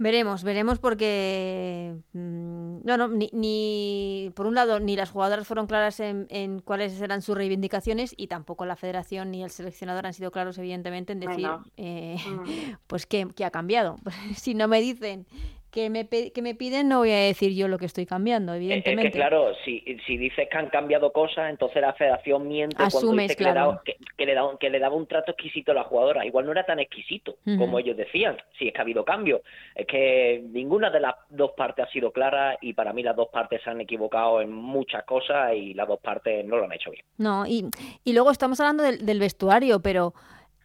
Veremos, 0.00 0.44
veremos 0.44 0.78
porque 0.78 1.94
mm, 2.14 2.78
no, 2.84 2.96
no, 2.96 3.08
ni, 3.08 4.32
por 4.34 4.46
un 4.46 4.54
lado 4.54 4.80
ni 4.80 4.96
las 4.96 5.10
jugadoras 5.10 5.46
fueron 5.46 5.66
claras 5.66 6.00
en, 6.00 6.62
cuáles 6.64 6.98
eran 7.02 7.20
sus 7.20 7.36
reivindicaciones 7.36 8.14
y 8.16 8.28
tampoco 8.28 8.64
la 8.64 8.76
Federación 8.76 9.30
ni 9.30 9.42
el 9.42 9.50
seleccionador 9.50 10.06
han 10.06 10.14
sido 10.14 10.30
claros 10.30 10.56
evidentemente 10.56 11.12
en 11.12 11.20
decir 11.20 11.46
eh, 11.76 12.16
mm. 12.16 12.76
pues 12.86 13.04
qué, 13.04 13.28
qué 13.36 13.44
ha 13.44 13.50
cambiado. 13.50 13.96
si 14.36 14.54
no 14.54 14.68
me 14.68 14.80
dicen 14.80 15.26
que 15.70 15.90
me, 15.90 16.08
que 16.08 16.42
me 16.42 16.54
piden, 16.54 16.88
no 16.88 16.98
voy 16.98 17.10
a 17.12 17.18
decir 17.18 17.54
yo 17.54 17.68
lo 17.68 17.78
que 17.78 17.86
estoy 17.86 18.06
cambiando, 18.06 18.54
evidentemente. 18.54 19.08
Es 19.08 19.12
que 19.12 19.18
claro, 19.18 19.52
si, 19.64 19.84
si 20.06 20.16
dices 20.16 20.48
que 20.50 20.58
han 20.58 20.68
cambiado 20.68 21.12
cosas, 21.12 21.50
entonces 21.50 21.80
la 21.80 21.92
federación 21.94 22.48
miente 22.48 22.76
cuando 22.76 23.12
dice 23.12 23.36
que, 23.36 23.44
le 23.44 23.54
daba, 23.54 23.82
que, 23.84 23.96
que 24.16 24.70
le 24.70 24.78
daba 24.78 24.96
un 24.96 25.06
trato 25.06 25.32
exquisito 25.32 25.72
a 25.72 25.74
la 25.74 25.84
jugadora. 25.84 26.26
Igual 26.26 26.46
no 26.46 26.52
era 26.52 26.64
tan 26.64 26.78
exquisito 26.78 27.36
como 27.58 27.78
ellos 27.78 27.96
decían, 27.96 28.36
si 28.58 28.68
es 28.68 28.72
que 28.72 28.78
ha 28.78 28.82
habido 28.82 29.04
cambio. 29.04 29.42
Es 29.74 29.86
que 29.86 30.42
ninguna 30.50 30.90
de 30.90 31.00
las 31.00 31.14
dos 31.28 31.52
partes 31.56 31.86
ha 31.86 31.90
sido 31.90 32.10
clara 32.12 32.58
y 32.60 32.72
para 32.72 32.92
mí 32.92 33.02
las 33.02 33.16
dos 33.16 33.28
partes 33.28 33.62
se 33.62 33.70
han 33.70 33.80
equivocado 33.80 34.40
en 34.40 34.52
muchas 34.52 35.04
cosas 35.04 35.54
y 35.54 35.74
las 35.74 35.86
dos 35.86 36.00
partes 36.00 36.44
no 36.44 36.56
lo 36.56 36.64
han 36.64 36.72
hecho 36.72 36.90
bien. 36.90 37.04
No, 37.18 37.46
y, 37.46 37.66
y 38.04 38.12
luego 38.12 38.30
estamos 38.30 38.58
hablando 38.60 38.82
del, 38.82 39.04
del 39.04 39.20
vestuario, 39.20 39.80
pero... 39.80 40.14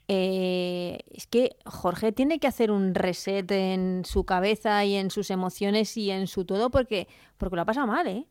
Eh, 0.08 1.00
es 1.12 1.26
que 1.26 1.56
Jorge 1.66 2.12
tiene 2.12 2.40
que 2.40 2.48
hacer 2.48 2.70
un 2.70 2.94
reset 2.94 3.50
en 3.52 4.04
su 4.06 4.24
cabeza 4.24 4.86
y 4.86 4.96
en 4.96 5.10
sus 5.10 5.32
emociones 5.32 5.98
y 5.98 6.12
en 6.12 6.28
su 6.28 6.46
todo 6.46 6.70
porque, 6.70 7.08
porque 7.38 7.56
lo 7.56 7.64
ha 7.64 7.66
pasado 7.66 7.88
mal, 7.88 8.08
¿eh? 8.08 8.28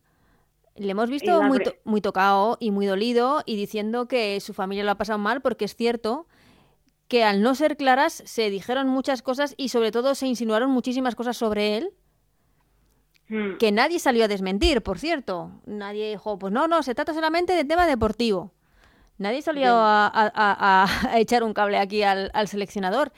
Le 0.76 0.90
hemos 0.90 1.08
visto 1.08 1.42
muy, 1.42 1.60
muy 1.84 2.00
tocado 2.00 2.56
y 2.60 2.70
muy 2.70 2.86
dolido 2.86 3.42
y 3.46 3.56
diciendo 3.56 4.08
que 4.08 4.40
su 4.40 4.54
familia 4.54 4.84
lo 4.84 4.90
ha 4.90 4.98
pasado 4.98 5.18
mal 5.18 5.40
porque 5.40 5.64
es 5.64 5.76
cierto 5.76 6.26
que 7.06 7.22
al 7.22 7.42
no 7.42 7.54
ser 7.54 7.76
claras 7.76 8.22
se 8.24 8.50
dijeron 8.50 8.88
muchas 8.88 9.22
cosas 9.22 9.54
y 9.56 9.68
sobre 9.68 9.92
todo 9.92 10.14
se 10.14 10.26
insinuaron 10.26 10.70
muchísimas 10.70 11.14
cosas 11.14 11.36
sobre 11.36 11.76
él 11.76 11.92
hmm. 13.28 13.56
que 13.58 13.70
nadie 13.72 13.98
salió 13.98 14.24
a 14.24 14.28
desmentir, 14.28 14.82
por 14.82 14.98
cierto. 14.98 15.60
Nadie 15.66 16.10
dijo, 16.10 16.38
pues 16.38 16.52
no, 16.52 16.66
no, 16.66 16.82
se 16.82 16.94
trata 16.94 17.14
solamente 17.14 17.52
de 17.52 17.64
tema 17.64 17.86
deportivo. 17.86 18.52
Nadie 19.18 19.42
salió 19.42 19.68
a, 19.76 20.86
echar 21.16 21.42
un 21.42 21.54
cable 21.54 21.78
aquí 21.78 22.02
al, 22.02 22.48
seleccionador. 22.48 23.12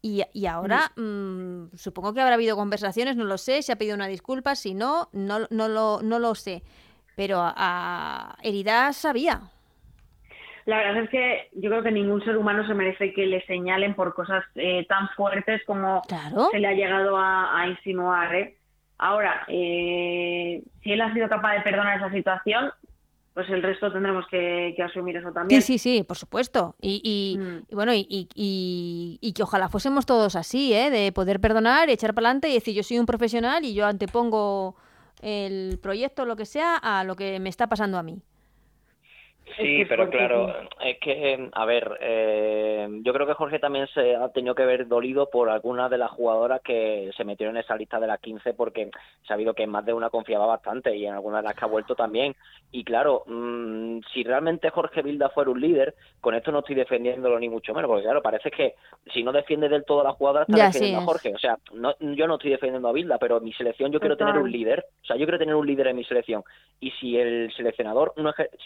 Y, 0.00 0.24
ahora 0.46 0.92
mm, 0.96 1.74
supongo 1.74 2.14
que 2.14 2.20
habrá 2.20 2.34
habido 2.34 2.56
conversaciones, 2.56 3.16
no 3.16 3.24
lo 3.24 3.36
sé, 3.36 3.62
se 3.62 3.72
ha 3.72 3.76
pedido 3.76 3.96
una 3.96 4.06
disculpa, 4.06 4.54
si 4.54 4.74
no, 4.74 5.08
no, 5.12 5.40
no, 5.50 5.68
lo, 5.68 6.00
no 6.02 6.18
lo 6.18 6.34
sé. 6.34 6.62
Pero 7.16 7.38
a, 7.40 8.36
heridas 8.42 9.04
había. 9.04 9.40
La 10.66 10.78
verdad 10.78 11.04
es 11.04 11.08
que 11.10 11.48
yo 11.54 11.70
creo 11.70 11.82
que 11.82 11.90
ningún 11.90 12.22
ser 12.24 12.36
humano 12.36 12.66
se 12.66 12.74
merece 12.74 13.14
que 13.14 13.26
le 13.26 13.44
señalen 13.46 13.94
por 13.94 14.14
cosas 14.14 14.44
eh, 14.54 14.84
tan 14.86 15.08
fuertes 15.16 15.62
como 15.64 16.02
se 16.52 16.58
le 16.58 16.68
ha 16.68 16.74
llegado 16.74 17.16
a, 17.16 17.64
insinuar. 17.68 18.34
¿eh? 18.34 18.56
Ahora, 18.98 19.44
eh, 19.48 20.62
si 20.82 20.92
él 20.92 21.00
ha 21.00 21.14
sido 21.14 21.26
capaz 21.28 21.54
de 21.54 21.62
perdonar 21.62 21.96
esa 21.96 22.10
situación, 22.10 22.70
pues 23.38 23.50
el 23.50 23.62
resto 23.62 23.92
tendremos 23.92 24.26
que, 24.28 24.74
asumir 24.84 25.16
eso 25.16 25.30
también. 25.30 25.62
Sí, 25.62 25.78
sí, 25.78 25.98
sí, 25.98 26.02
por 26.02 26.16
supuesto. 26.16 26.74
Y, 26.82 27.38
mm. 27.38 27.72
bueno, 27.72 27.92
y, 27.94 29.32
que 29.32 29.42
ojalá 29.44 29.68
fuésemos 29.68 30.06
todos 30.06 30.34
así, 30.34 30.74
¿eh? 30.74 30.90
de 30.90 31.12
poder 31.12 31.38
perdonar, 31.38 31.88
y 31.88 31.92
echar 31.92 32.14
para 32.14 32.26
adelante 32.26 32.48
y 32.48 32.54
decir 32.54 32.74
yo 32.74 32.82
soy 32.82 32.98
un 32.98 33.06
profesional 33.06 33.64
y 33.64 33.74
yo 33.74 33.86
antepongo 33.86 34.74
el 35.22 35.78
proyecto, 35.80 36.24
lo 36.24 36.34
que 36.34 36.46
sea, 36.46 36.78
a 36.78 37.04
lo 37.04 37.14
que 37.14 37.38
me 37.38 37.48
está 37.48 37.68
pasando 37.68 37.96
a 37.96 38.02
mí. 38.02 38.20
Sí, 39.56 39.84
pero 39.88 40.08
claro, 40.08 40.54
es 40.84 40.98
que, 40.98 41.48
a 41.52 41.64
ver, 41.64 41.98
eh, 42.00 42.88
yo 43.02 43.12
creo 43.12 43.26
que 43.26 43.34
Jorge 43.34 43.58
también 43.58 43.86
se 43.88 44.14
ha 44.16 44.28
tenido 44.30 44.54
que 44.54 44.64
ver 44.64 44.86
dolido 44.86 45.28
por 45.30 45.48
algunas 45.48 45.90
de 45.90 45.98
las 45.98 46.10
jugadoras 46.10 46.60
que 46.62 47.10
se 47.16 47.24
metieron 47.24 47.56
en 47.56 47.62
esa 47.62 47.76
lista 47.76 47.98
de 47.98 48.06
las 48.06 48.20
15 48.20 48.54
porque 48.54 48.90
ha 48.92 49.26
sabido 49.26 49.54
que 49.54 49.66
más 49.66 49.84
de 49.84 49.92
una 49.92 50.10
confiaba 50.10 50.46
bastante 50.46 50.96
y 50.96 51.06
en 51.06 51.14
algunas 51.14 51.42
de 51.42 51.48
las 51.48 51.56
que 51.56 51.64
ha 51.64 51.68
vuelto 51.68 51.94
también. 51.94 52.34
Y 52.70 52.84
claro, 52.84 53.24
mm, 53.26 54.00
si 54.12 54.22
realmente 54.22 54.70
Jorge 54.70 55.02
Vilda 55.02 55.30
fuera 55.30 55.50
un 55.50 55.60
líder, 55.60 55.94
con 56.20 56.34
esto 56.34 56.52
no 56.52 56.60
estoy 56.60 56.74
defendiéndolo 56.74 57.38
ni 57.38 57.48
mucho 57.48 57.72
menos, 57.74 57.88
porque 57.88 58.04
claro, 58.04 58.22
parece 58.22 58.50
que 58.50 58.74
si 59.12 59.22
no 59.22 59.32
defiende 59.32 59.68
del 59.68 59.84
todo 59.84 60.02
a 60.02 60.04
la 60.04 60.12
jugadora, 60.12 60.44
está 60.48 60.66
defendiendo 60.66 61.00
a 61.00 61.04
Jorge. 61.04 61.34
O 61.34 61.38
sea, 61.38 61.58
no, 61.72 61.94
yo 62.00 62.26
no 62.26 62.34
estoy 62.34 62.50
defendiendo 62.50 62.88
a 62.88 62.92
Vilda, 62.92 63.18
pero 63.18 63.38
en 63.38 63.44
mi 63.44 63.52
selección 63.52 63.90
yo 63.90 64.00
quiero 64.00 64.16
tener 64.16 64.38
un 64.38 64.50
líder. 64.50 64.84
O 65.02 65.06
sea, 65.06 65.16
yo 65.16 65.24
quiero 65.24 65.38
tener 65.38 65.54
un 65.54 65.66
líder 65.66 65.88
en 65.88 65.96
mi 65.96 66.04
selección. 66.04 66.44
Y 66.80 66.90
si 66.92 67.16
el 67.16 67.52
seleccionador, 67.56 68.14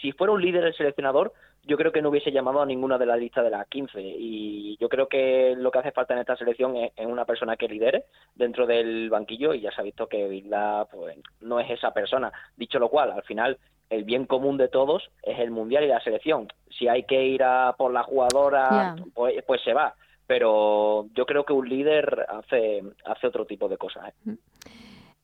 si 0.01 0.11
fuera 0.11 0.33
un 0.33 0.41
líder 0.41 0.72
seleccionador, 0.73 1.33
yo 1.65 1.77
creo 1.77 1.91
que 1.91 2.01
no 2.01 2.09
hubiese 2.09 2.31
llamado 2.31 2.61
a 2.61 2.65
ninguna 2.65 2.97
de 2.97 3.05
las 3.05 3.19
listas 3.19 3.43
de 3.43 3.49
las 3.49 3.67
15. 3.67 4.01
Y 4.01 4.77
yo 4.79 4.89
creo 4.89 5.07
que 5.07 5.55
lo 5.57 5.71
que 5.71 5.79
hace 5.79 5.91
falta 5.91 6.13
en 6.13 6.19
esta 6.19 6.35
selección 6.35 6.75
es, 6.75 6.91
una 7.05 7.25
persona 7.25 7.55
que 7.55 7.67
lidere 7.67 8.05
dentro 8.35 8.67
del 8.67 9.09
banquillo 9.09 9.53
y 9.53 9.61
ya 9.61 9.71
se 9.71 9.81
ha 9.81 9.83
visto 9.83 10.07
que 10.07 10.27
Vilda 10.27 10.85
pues, 10.85 11.17
no 11.41 11.59
es 11.59 11.69
esa 11.71 11.93
persona. 11.93 12.31
Dicho 12.57 12.79
lo 12.79 12.89
cual, 12.89 13.11
al 13.11 13.23
final 13.23 13.57
el 13.89 14.03
bien 14.03 14.25
común 14.25 14.57
de 14.57 14.67
todos 14.67 15.09
es 15.21 15.39
el 15.39 15.51
mundial 15.51 15.83
y 15.83 15.87
la 15.87 16.01
selección. 16.01 16.47
Si 16.77 16.87
hay 16.87 17.03
que 17.03 17.25
ir 17.25 17.43
a 17.43 17.75
por 17.77 17.93
la 17.93 18.03
jugadora, 18.03 18.95
pues, 19.13 19.43
pues, 19.45 19.61
se 19.61 19.73
va. 19.73 19.95
Pero 20.25 21.07
yo 21.13 21.25
creo 21.25 21.43
que 21.45 21.53
un 21.53 21.67
líder 21.67 22.25
hace, 22.29 22.81
hace 23.05 23.27
otro 23.27 23.45
tipo 23.45 23.69
de 23.69 23.77
cosas. 23.77 24.13
¿eh? 24.27 24.35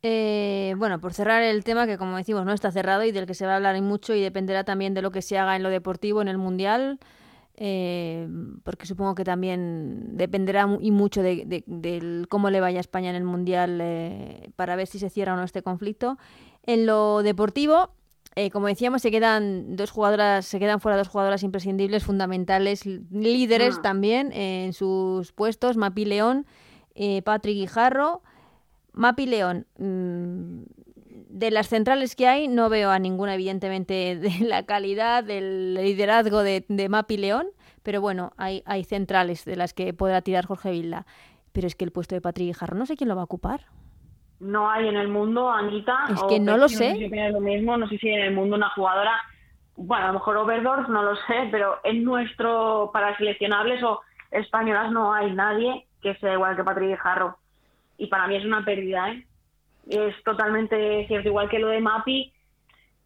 Eh, 0.02 0.76
bueno, 0.78 1.02
por 1.02 1.14
cerrar 1.14 1.44
el 1.44 1.64
tema 1.66 1.86
que 1.86 1.98
como 1.98 2.16
decimos 2.16 2.46
no 2.46 2.54
está 2.54 2.72
cerrado 2.72 3.04
y 3.04 3.12
del 3.12 3.26
que 3.26 3.34
se 3.34 3.46
va 3.46 3.54
a 3.54 3.56
hablar 3.58 3.80
mucho 3.82 4.16
y 4.16 4.22
dependerá 4.22 4.64
también 4.64 4.94
de 4.94 5.02
lo 5.02 5.12
que 5.12 5.22
se 5.22 5.38
haga 5.38 5.58
en 5.58 5.64
lo 5.64 5.70
deportivo 5.70 6.22
en 6.22 6.30
el 6.30 6.38
mundial, 6.38 7.00
eh, 7.56 8.26
porque 8.64 8.86
supongo 8.86 9.14
que 9.14 9.26
también 9.26 10.16
dependerá 10.16 10.70
y 10.80 10.92
mucho 10.92 11.22
de, 11.22 12.26
cómo 12.30 12.50
le 12.50 12.62
vaya 12.62 12.78
a 12.78 12.82
España 12.82 13.10
en 13.10 13.18
el 13.18 13.26
mundial 13.26 13.80
eh, 13.82 14.52
para 14.56 14.78
ver 14.78 14.88
si 14.88 15.00
se 15.00 15.10
cierra 15.10 15.34
o 15.34 15.36
no 15.36 15.44
este 15.44 15.62
conflicto. 15.64 16.18
En 16.64 16.86
lo 16.86 17.22
deportivo, 17.22 17.92
como 18.54 18.68
decíamos, 18.68 19.02
se 19.02 19.12
quedan 19.12 19.76
dos 19.76 19.92
jugadoras, 19.92 20.46
se 20.46 20.60
quedan 20.60 20.80
fuera 20.80 20.98
dos 20.98 21.10
jugadoras 21.10 21.44
imprescindibles, 21.44 22.06
fundamentales, 22.06 22.86
líderes 22.86 23.76
ah. 23.80 23.82
también 23.82 24.32
en 24.32 24.72
sus 24.72 25.34
puestos, 25.34 25.76
Mapi 25.76 26.06
León, 26.06 26.46
Patrick 27.26 27.56
Guijarro. 27.56 28.22
Mapi 28.94 29.26
León, 29.26 29.66
mm, 29.78 30.64
de 31.30 31.52
las 31.52 31.70
centrales 31.70 32.16
que 32.16 32.28
hay, 32.28 32.48
no 32.48 32.70
veo 32.70 32.92
a 32.92 33.00
ninguna, 33.00 33.36
evidentemente, 33.36 34.16
de 34.18 34.46
la 34.46 34.66
calidad 34.66 35.24
del 35.24 35.76
liderazgo 35.76 36.44
de, 36.44 36.88
Mapi 36.90 37.18
León, 37.18 37.48
pero 37.84 38.02
bueno, 38.02 38.32
hay, 38.38 38.64
hay 38.66 38.84
centrales 38.84 39.46
de 39.46 39.56
las 39.56 39.74
que 39.74 39.94
podrá 39.94 40.22
tirar 40.22 40.46
Jorge 40.46 40.72
Vilda. 40.72 41.06
Pero 41.52 41.68
es 41.68 41.76
que 41.76 41.86
el 41.86 41.92
puesto 41.92 42.14
de 42.14 42.22
Patrick 42.22 42.56
Jarro 42.56 42.78
no 42.78 42.86
sé 42.86 42.96
quién 42.96 43.10
lo 43.10 43.16
va 43.16 43.22
a 43.22 43.26
ocupar. 43.26 43.62
No 44.40 44.70
hay 44.70 44.88
en 44.88 44.96
el 44.96 45.08
mundo, 45.08 45.50
Anita. 45.50 46.06
Es 46.10 46.24
que 46.24 46.40
no 46.40 46.58
lo 46.58 46.70
sé. 46.70 46.94
No 46.94 47.10
sé, 47.10 47.30
lo 47.32 47.40
mismo, 47.42 47.78
no 47.78 47.88
sé 47.88 47.98
si 47.98 48.08
en 48.08 48.22
el 48.22 48.34
mundo 48.34 48.56
una 48.56 48.70
jugadora, 48.70 49.20
bueno, 49.76 50.06
a 50.06 50.08
lo 50.08 50.14
mejor 50.14 50.38
Overdorf, 50.38 50.88
no 50.88 51.04
lo 51.04 51.16
sé, 51.16 51.50
pero 51.52 51.78
en 51.84 52.04
nuestro, 52.04 52.92
para 52.94 53.18
seleccionables 53.18 53.84
o 53.84 54.02
españolas 54.32 54.92
no 54.92 55.14
hay 55.14 55.34
nadie 55.34 55.88
que 56.02 56.16
sea 56.16 56.34
igual 56.34 56.56
que 56.56 56.64
Patrick 56.64 56.98
Jarro 56.98 57.38
y 58.00 58.08
para 58.08 58.28
mí 58.28 58.36
es 58.36 58.46
una 58.46 58.66
pérdida, 58.66 59.12
¿eh? 59.12 59.26
Es 59.90 60.24
totalmente 60.24 61.06
cierto, 61.08 61.30
igual 61.30 61.50
que 61.50 61.60
lo 61.60 61.68
de 61.68 61.82
Mapi, 61.82 62.34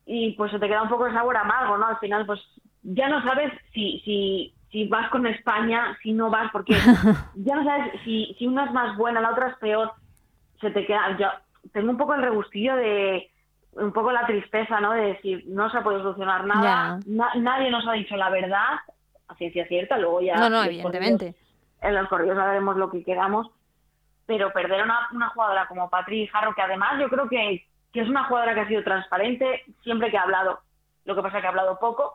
y 0.05 0.31
pues 0.33 0.51
se 0.51 0.59
te 0.59 0.67
queda 0.67 0.83
un 0.83 0.89
poco 0.89 1.05
de 1.05 1.13
sabor 1.13 1.35
amargo, 1.35 1.77
¿no? 1.77 1.87
Al 1.87 1.97
final, 1.97 2.25
pues 2.25 2.39
ya 2.83 3.09
no 3.09 3.21
sabes 3.23 3.51
si, 3.73 4.01
si, 4.05 4.53
si 4.71 4.87
vas 4.87 5.09
con 5.09 5.25
España, 5.25 5.97
si 6.03 6.11
no 6.13 6.29
vas, 6.29 6.51
porque 6.51 6.73
ya 7.35 7.55
no 7.55 7.63
sabes 7.63 7.93
si, 8.03 8.35
si 8.37 8.45
una 8.45 8.65
es 8.65 8.71
más 8.71 8.95
buena, 8.97 9.19
la 9.21 9.31
otra 9.31 9.49
es 9.49 9.57
peor, 9.57 9.91
se 10.61 10.71
te 10.71 10.85
queda, 10.85 11.17
yo 11.17 11.27
tengo 11.71 11.89
un 11.89 11.97
poco 11.97 12.13
el 12.13 12.21
rebustillo 12.21 12.75
de, 12.75 13.31
un 13.73 13.91
poco 13.91 14.11
la 14.11 14.25
tristeza, 14.25 14.79
¿no? 14.79 14.91
De 14.91 15.13
decir, 15.13 15.45
no 15.47 15.69
se 15.71 15.77
ha 15.77 15.83
podido 15.83 16.03
solucionar 16.03 16.45
nada, 16.45 16.99
nadie 17.05 17.71
nos 17.71 17.87
ha 17.87 17.93
dicho 17.93 18.15
la 18.15 18.29
verdad, 18.29 18.79
a 19.27 19.35
ciencia 19.35 19.65
cierta, 19.67 19.97
luego 19.97 20.21
ya... 20.21 20.35
No, 20.35 20.49
no, 20.49 20.63
evidentemente. 20.63 21.33
en 21.81 21.95
los 21.95 22.07
correos 22.09 22.37
sabemos 22.37 22.77
lo 22.77 22.91
que 22.91 23.03
queramos, 23.03 23.47
pero 24.25 24.51
perder 24.51 24.81
a 24.81 25.09
una, 25.11 25.29
jugadora 25.29 25.67
como 25.67 25.89
Patri 25.89 26.27
Jarro, 26.27 26.53
que 26.53 26.61
además 26.61 26.99
yo 26.99 27.09
creo 27.09 27.27
que, 27.27 27.65
es 27.93 28.09
una 28.09 28.25
jugadora 28.25 28.55
que 28.55 28.61
ha 28.61 28.67
sido 28.67 28.83
transparente 28.83 29.63
siempre 29.83 30.09
que 30.09 30.17
ha 30.17 30.23
hablado, 30.23 30.59
lo 31.05 31.15
que 31.15 31.21
pasa 31.21 31.37
es 31.37 31.41
que 31.41 31.47
ha 31.47 31.49
hablado 31.51 31.77
poco 31.79 32.13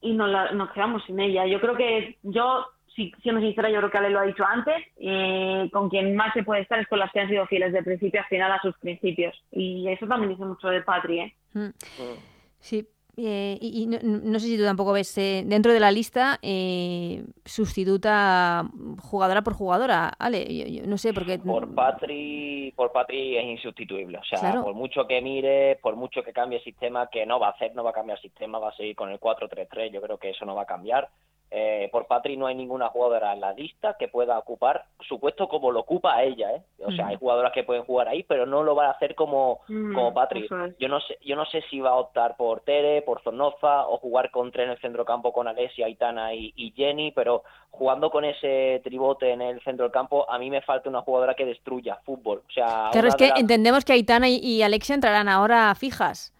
y 0.00 0.14
nos, 0.14 0.52
nos 0.54 0.70
quedamos 0.72 1.04
sin 1.04 1.20
ella. 1.20 1.46
Yo 1.46 1.60
creo 1.60 1.76
que 1.76 2.18
yo, 2.22 2.66
si 2.94 3.12
siendo 3.22 3.40
sincera, 3.40 3.70
yo 3.70 3.78
creo 3.78 3.90
que 3.90 3.98
Ale 3.98 4.10
lo 4.10 4.20
ha 4.20 4.24
dicho 4.24 4.44
antes, 4.44 4.82
eh, 4.96 5.68
con 5.72 5.90
quien 5.90 6.16
más 6.16 6.32
se 6.32 6.42
puede 6.42 6.62
estar 6.62 6.78
es 6.78 6.88
con 6.88 6.98
las 6.98 7.12
que 7.12 7.20
han 7.20 7.28
sido 7.28 7.46
fieles 7.46 7.72
de 7.72 7.82
principio 7.82 8.20
a 8.20 8.24
final 8.24 8.50
a 8.50 8.62
sus 8.62 8.76
principios. 8.78 9.34
Y 9.50 9.88
eso 9.88 10.06
también 10.06 10.30
dice 10.30 10.44
mucho 10.44 10.68
de 10.68 10.82
Patri, 10.82 11.20
¿eh? 11.20 11.34
Mm. 11.54 11.70
Sí, 12.58 12.88
Eh, 13.14 13.58
y, 13.60 13.86
no, 13.86 14.38
sé 14.38 14.46
si 14.46 14.56
tú 14.56 14.64
tampoco 14.64 14.92
ves 14.92 15.18
eh, 15.18 15.42
dentro 15.44 15.70
de 15.74 15.80
la 15.80 15.90
lista 15.90 16.38
eh, 16.40 17.22
sustituta 17.44 18.64
jugadora 19.02 19.42
por 19.42 19.52
jugadora, 19.52 20.08
Ale, 20.18 20.80
no 20.86 20.96
sé 20.96 21.12
porque 21.12 21.38
por 21.38 21.74
Patri, 21.74 22.72
por 22.74 22.90
Patri 22.90 23.36
es 23.36 23.44
insustituible, 23.44 24.16
o 24.16 24.24
sea, 24.24 24.62
por 24.62 24.72
mucho 24.72 25.06
que 25.06 25.20
mire, 25.20 25.76
por 25.82 25.94
mucho 25.94 26.22
que 26.22 26.32
cambie 26.32 26.56
el 26.56 26.64
sistema, 26.64 27.10
que 27.10 27.26
no 27.26 27.38
va 27.38 27.48
a 27.48 27.50
hacer, 27.50 27.74
no 27.74 27.84
va 27.84 27.90
a 27.90 27.94
cambiar 27.94 28.16
el 28.16 28.22
sistema, 28.22 28.58
va 28.58 28.70
a 28.70 28.76
seguir 28.76 28.96
con 28.96 29.10
el 29.10 29.20
4-3-3, 29.20 29.92
yo 29.92 30.00
creo 30.00 30.16
que 30.16 30.30
eso 30.30 30.46
no 30.46 30.54
va 30.54 30.62
a 30.62 30.66
cambiar. 30.66 31.10
Eh, 31.54 31.90
por 31.92 32.06
Patri 32.06 32.38
no 32.38 32.46
hay 32.46 32.54
ninguna 32.54 32.88
jugadora 32.88 33.34
en 33.34 33.40
la 33.42 33.52
lista 33.52 33.94
que 33.98 34.08
pueda 34.08 34.38
ocupar 34.38 34.86
su 35.06 35.20
puesto 35.20 35.48
como 35.48 35.70
lo 35.70 35.80
ocupa 35.80 36.22
ella, 36.22 36.50
¿eh? 36.50 36.62
O 36.82 36.90
sea, 36.90 37.08
hay 37.08 37.16
jugadoras 37.16 37.52
que 37.52 37.62
pueden 37.62 37.84
jugar 37.84 38.08
ahí, 38.08 38.22
pero 38.22 38.46
no 38.46 38.62
lo 38.62 38.74
va 38.74 38.86
a 38.86 38.92
hacer 38.92 39.14
como, 39.14 39.60
mm, 39.68 39.92
como 39.92 40.14
Patri. 40.14 40.48
Yo 40.78 40.88
no 40.88 40.98
sé, 41.00 41.18
yo 41.22 41.36
no 41.36 41.44
sé 41.44 41.62
si 41.68 41.78
va 41.78 41.90
a 41.90 41.96
optar 41.96 42.38
por 42.38 42.60
Tere, 42.60 43.02
por 43.02 43.20
Zornoza 43.20 43.86
o 43.86 43.98
jugar 43.98 44.30
con 44.30 44.50
tres 44.50 44.64
en 44.64 44.70
el 44.70 44.78
centrocampo 44.78 45.30
con 45.30 45.46
Alessia, 45.46 45.84
Aitana 45.84 46.32
y, 46.32 46.54
y, 46.56 46.72
Jenny, 46.72 47.12
pero 47.12 47.42
jugando 47.70 48.10
con 48.10 48.24
ese 48.24 48.80
tribote 48.82 49.30
en 49.30 49.42
el 49.42 49.60
centro 49.60 49.84
del 49.84 49.92
campo, 49.92 50.24
a 50.30 50.38
mí 50.38 50.48
me 50.48 50.62
falta 50.62 50.88
una 50.88 51.02
jugadora 51.02 51.34
que 51.34 51.44
destruya 51.44 51.96
fútbol. 52.06 52.42
O 52.48 52.52
sea, 52.52 52.88
claro, 52.92 53.08
es 53.08 53.16
que 53.16 53.28
entendemos 53.36 53.84
que 53.84 53.92
Aitana 53.92 54.30
y, 54.30 54.36
y 54.36 54.62
Alexia 54.62 54.94
entrarán 54.94 55.28
ahora 55.28 55.74
fijas. 55.74 56.32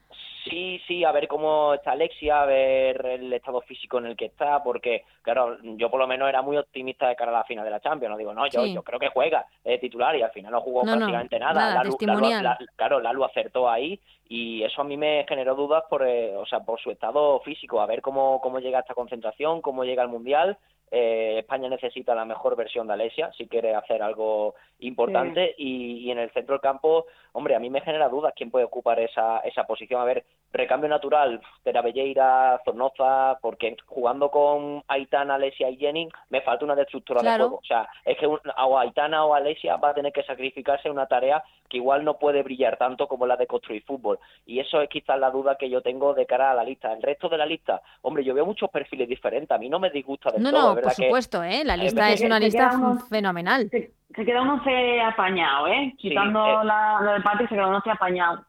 Sí, 0.44 0.80
sí, 0.88 1.04
a 1.04 1.12
ver 1.12 1.28
cómo 1.28 1.74
está 1.74 1.92
Alexia, 1.92 2.42
a 2.42 2.46
ver 2.46 3.04
el 3.06 3.32
estado 3.32 3.60
físico 3.60 3.98
en 3.98 4.06
el 4.06 4.16
que 4.16 4.26
está, 4.26 4.62
porque, 4.62 5.04
claro, 5.22 5.56
yo 5.62 5.88
por 5.88 6.00
lo 6.00 6.08
menos 6.08 6.28
era 6.28 6.42
muy 6.42 6.56
optimista 6.56 7.08
de 7.08 7.14
cara 7.14 7.30
a 7.30 7.38
la 7.38 7.44
final 7.44 7.64
de 7.64 7.70
la 7.70 7.80
Champions. 7.80 8.10
No 8.10 8.18
digo, 8.18 8.34
no, 8.34 8.46
yo, 8.48 8.66
yo 8.66 8.82
creo 8.82 8.98
que 8.98 9.10
juega 9.10 9.46
es 9.62 9.80
titular 9.80 10.16
y 10.16 10.22
al 10.22 10.32
final 10.32 10.52
no 10.52 10.60
jugó 10.60 10.82
prácticamente 10.82 11.38
nada. 11.38 11.74
nada 11.74 12.58
claro, 12.76 13.00
Lalu 13.00 13.24
acertó 13.24 13.70
ahí 13.70 14.00
y 14.28 14.62
eso 14.64 14.80
a 14.80 14.84
mí 14.84 14.96
me 14.96 15.24
generó 15.28 15.54
dudas 15.54 15.84
por, 15.88 16.06
eh, 16.06 16.36
o 16.36 16.46
sea, 16.46 16.60
por 16.60 16.80
su 16.80 16.90
estado 16.90 17.40
físico, 17.40 17.80
a 17.80 17.86
ver 17.86 18.02
cómo, 18.02 18.40
cómo 18.40 18.58
llega 18.58 18.80
esta 18.80 18.94
concentración, 18.94 19.60
cómo 19.60 19.84
llega 19.84 20.02
al 20.02 20.08
Mundial 20.08 20.58
eh, 20.94 21.38
España 21.38 21.70
necesita 21.70 22.14
la 22.14 22.26
mejor 22.26 22.54
versión 22.54 22.86
de 22.86 22.92
Alesia 22.92 23.32
si 23.32 23.48
quiere 23.48 23.74
hacer 23.74 24.02
algo 24.02 24.54
importante 24.80 25.54
y, 25.56 26.10
en 26.10 26.18
el 26.18 26.30
centro 26.32 26.54
del 26.54 26.60
campo, 26.60 27.06
hombre, 27.32 27.56
a 27.56 27.58
mí 27.58 27.70
me 27.70 27.80
genera 27.80 28.10
dudas 28.10 28.34
quién 28.36 28.50
puede 28.50 28.66
ocupar 28.66 29.00
esa, 29.00 29.38
esa 29.38 29.64
posición. 29.64 30.02
A 30.02 30.04
ver, 30.04 30.22
recambio 30.52 30.90
natural, 30.90 31.40
Belleira, 31.64 32.60
Zornoza, 32.62 33.38
porque 33.40 33.74
jugando 33.86 34.30
con 34.30 34.84
Aitana, 34.86 35.36
Alesia 35.36 35.70
y 35.70 35.78
Jenny 35.78 36.08
me 36.28 36.42
falta 36.42 36.66
una 36.66 36.74
destructura 36.74 37.22
de 37.22 37.38
juego. 37.38 37.56
O 37.56 37.64
sea, 37.64 37.88
es 38.04 38.18
que 38.18 38.26
o 38.26 38.78
Aitana 38.78 39.24
o 39.24 39.34
Alesia 39.34 39.76
va 39.76 39.90
a 39.90 39.94
tener 39.94 40.12
que 40.12 40.22
sacrificarse 40.24 40.90
una 40.90 41.06
tarea 41.06 41.42
que 41.68 41.78
igual 41.78 42.04
no 42.04 42.18
puede 42.18 42.42
brillar 42.42 42.76
tanto 42.76 43.08
como 43.08 43.26
la 43.26 43.36
de 43.36 43.46
construir 43.46 43.82
fútbol. 43.84 44.18
Y 44.44 44.60
eso 44.60 44.82
es 44.82 44.90
quizás 44.90 45.18
la 45.18 45.30
duda 45.30 45.56
que 45.56 45.70
yo 45.70 45.80
tengo 45.80 46.12
de 46.12 46.26
cara 46.26 46.50
a 46.50 46.54
la 46.54 46.64
lista. 46.64 46.92
El 46.92 47.02
resto 47.02 47.30
de 47.30 47.38
la 47.38 47.46
lista, 47.46 47.80
hombre, 48.02 48.22
yo 48.24 48.34
veo 48.34 48.44
muchos 48.44 48.68
perfiles 48.68 49.08
diferentes. 49.08 49.50
A 49.50 49.58
mí 49.58 49.70
no 49.70 49.78
me 49.80 49.88
disgusta 49.88 50.30
de 50.30 50.42
todo 50.50 50.81
por 50.82 50.92
supuesto, 50.92 51.42
¿eh? 51.42 51.62
La 51.64 51.76
lista 51.76 52.10
es 52.10 52.20
una 52.22 52.38
lista 52.38 52.70
fenomenal. 53.08 53.68
Se, 53.70 54.24
queda 54.24 54.42
uno 54.42 54.62
se 54.62 55.00
apañado, 55.00 55.68
¿eh? 55.68 55.94
Quitando 55.96 56.62
eh, 56.62 56.64
la, 56.64 57.00
lo 57.00 57.12
de 57.12 57.20
Pati, 57.20 57.44
se 57.44 57.54
queda 57.54 57.68
uno 57.68 57.80
se 57.82 57.90
apañado 57.90 58.44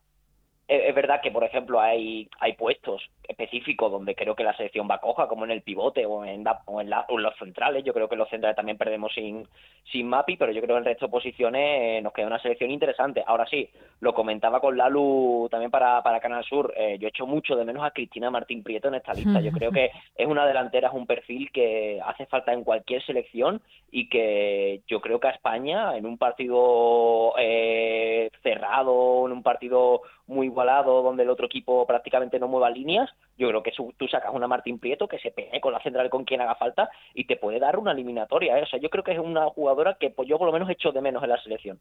es 0.67 0.96
verdad 0.96 1.22
que, 1.22 1.32
por 1.32 1.43
ejemplo, 1.43 1.82
hay, 1.82 2.29
hay 2.39 2.53
puestos 2.53 3.01
específicos 3.27 3.91
donde 3.91 4.15
creo 4.15 4.36
que 4.36 4.43
la 4.43 4.55
selección 4.55 4.88
va 4.89 5.00
coja, 5.00 5.27
como 5.27 5.46
en 5.46 5.51
el 5.51 5.62
pivote 5.62 6.05
o 6.05 6.24
en, 6.25 6.43
o 6.65 6.82
en, 6.82 6.89
los 6.89 7.36
centrales. 7.38 7.84
Yo 7.84 7.93
creo 7.93 8.10
que 8.10 8.15
los 8.15 8.29
centrales 8.29 8.55
también 8.55 8.77
perdemos 8.77 9.13
sin, 9.13 9.48
sin 9.91 10.08
Mapi, 10.08 10.38
pero 10.38 10.51
yo 10.51 10.62
creo 10.62 10.75
que 10.75 10.82
en 10.82 10.88
el 10.88 10.91
resto 10.91 11.08
de 11.08 11.12
posiciones 11.12 11.62
eh, 11.82 12.01
nos 12.01 12.13
queda 12.13 12.27
una 12.27 12.41
selección 12.41 12.72
interesante. 12.72 13.24
Ahora 13.25 13.46
sí, 13.48 13.70
lo 14.00 14.13
comentaba 14.13 14.60
con 14.60 14.77
Lalu 14.77 15.48
también 15.50 15.72
para, 15.72 16.01
para 16.01 16.20
Canal 16.20 16.43
Sur. 16.43 16.74
Eh, 16.77 16.98
yo 17.00 17.08
echo 17.08 17.25
mucho 17.25 17.55
de 17.55 17.65
menos 17.65 17.84
a 17.84 17.91
Cristina 17.91 18.29
Martín 18.29 18.63
Prieto 18.63 18.88
en 18.88 18.96
esta 18.96 19.13
lista. 19.13 19.41
Yo 19.41 19.51
creo 19.51 19.72
que 19.72 19.91
es 20.15 20.27
una 20.27 20.46
delantera, 20.46 20.89
es 20.89 20.93
un 20.93 21.08
perfil 21.08 21.51
que 21.51 22.01
hace 22.05 22.25
falta 22.25 22.53
en 22.53 22.63
cualquier 22.63 23.03
selección 23.05 23.62
y 23.91 24.10
que 24.10 24.82
yo 24.88 25.01
creo 25.01 25.20
que 25.20 25.27
a 25.27 25.32
España, 25.32 25.96
en 25.96 26.05
un 26.05 26.17
partido 26.17 27.34
eh, 27.38 28.29
cerrado, 28.41 29.25
en 29.25 29.33
un 29.33 29.44
partido 29.44 30.01
muy 30.27 30.50
igualado, 30.53 31.01
donde 31.01 31.24
el 31.24 31.29
otro 31.29 31.48
equipo 31.48 31.85
prácticamente 31.85 32.39
no 32.39 32.48
mueva 32.48 32.70
líneas, 32.70 33.09
yo 33.37 33.50
creo 33.50 33.63
que 33.63 33.74
tú 33.98 34.07
sacas 34.07 34.33
una 34.33 34.48
Martín 34.48 34.79
Prieto 34.79 35.07
que 35.07 35.20
se 35.20 35.31
pegue 35.31 35.59
con 35.59 35.74
la 35.74 35.81
central 35.81 36.09
con 36.09 36.24
quien 36.24 36.42
haga 36.42 36.55
falta 36.55 36.89
y 37.13 37.25
te 37.25 37.35
puede 37.35 37.59
dar 37.59 37.77
una 37.77 37.92
eliminatoria. 37.92 38.57
¿eh? 38.57 38.63
O 38.63 38.68
sea, 38.68 38.79
yo 38.79 38.89
creo 38.89 39.03
que 39.03 39.13
es 39.13 39.20
una 39.20 39.46
jugadora 39.50 39.98
que 40.00 40.09
pues, 40.09 40.29
yo 40.29 40.37
por 40.37 40.48
lo 40.48 40.53
menos 40.53 40.70
echo 40.70 40.92
de 40.92 41.01
menos 41.01 41.24
en 41.24 41.29
la 41.29 41.42
selección. 41.42 41.79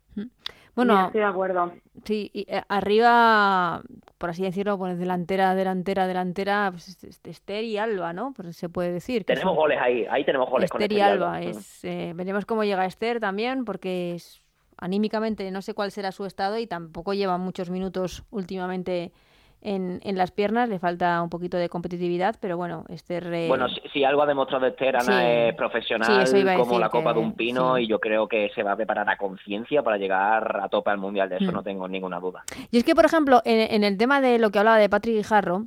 Bueno, 0.75 1.07
estoy 1.07 1.21
de 1.21 1.27
acuerdo. 1.27 1.73
Sí, 2.05 2.31
y, 2.33 2.47
eh, 2.49 2.63
arriba, 2.69 3.83
por 4.17 4.31
así 4.31 4.43
decirlo, 4.43 4.79
pues 4.79 4.99
delantera, 4.99 5.55
delantera, 5.55 6.07
delantera, 6.07 6.71
pues, 6.71 7.05
Esther 7.25 7.65
y 7.65 7.77
Alba, 7.77 8.13
¿no? 8.13 8.33
Pues 8.35 8.57
se 8.57 8.69
puede 8.69 8.91
decir. 8.91 9.25
tenemos 9.25 9.55
goles 9.55 9.79
ahí, 9.81 10.07
ahí 10.11 10.25
tenemos 10.25 10.49
goles 10.49 10.67
Esther 10.67 10.79
con 10.79 10.83
Esther 10.83 10.99
y 10.99 11.01
Alba. 11.01 11.43
Es, 11.43 11.85
eh, 11.85 12.13
veremos 12.15 12.47
cómo 12.47 12.65
llega 12.65 12.87
Esther 12.87 13.21
también, 13.21 13.65
porque 13.65 14.15
es 14.15 14.42
anímicamente 14.83 15.49
no 15.53 15.63
sé 15.63 15.75
cuál 15.75 15.93
será 15.93 16.11
su 16.11 16.27
estado 16.27 16.59
y 16.59 16.67
tampoco 16.67 17.15
lleva 17.15 17.39
muchos 17.39 17.71
minutos 17.71 18.25
últimamente 18.31 19.13
en, 19.61 20.01
en, 20.03 20.19
las 20.19 20.33
piernas, 20.33 20.69
le 20.69 20.81
falta 20.81 21.23
un 21.23 21.31
poquito 21.31 21.57
de 21.57 21.69
competitividad, 21.69 22.35
pero 22.41 22.57
bueno, 22.57 22.85
Esther... 22.89 23.47
Bueno, 23.47 23.69
si, 23.93 24.03
algo 24.03 24.23
ha 24.23 24.27
demostrado 24.27 24.67
Esther, 24.67 24.97
Ana 24.97 25.31
es 25.31 25.55
profesional 25.55 26.27
como 26.57 26.81
la 26.81 26.89
copa 26.89 27.13
de 27.13 27.21
un 27.21 27.35
pino 27.35 27.79
y 27.79 27.87
yo 27.87 28.01
creo 28.01 28.27
que 28.27 28.51
se 28.57 28.65
va 28.65 28.73
a 28.73 28.77
preparar 28.77 29.09
a 29.09 29.17
conciencia 29.17 29.85
para 29.85 29.99
llegar 29.99 30.61
a 30.61 30.69
tope 30.69 30.91
al 30.91 30.99
Mundial, 30.99 31.29
de 31.29 31.37
eso 31.37 31.53
mm. 31.53 31.55
no 31.55 31.63
tengo 31.63 31.87
ninguna 31.87 32.19
duda. 32.19 32.43
Y 32.73 32.79
es 32.79 32.83
que, 32.83 32.97
por 32.97 33.05
ejemplo, 33.05 33.41
en, 33.45 33.85
el 33.85 33.97
tema 33.97 34.21
de 34.21 34.41
lo 34.41 34.51
que 34.51 34.59
hablaba 34.59 34.79
de 34.79 34.89
Patrick 34.89 35.15
Guijarro, 35.15 35.67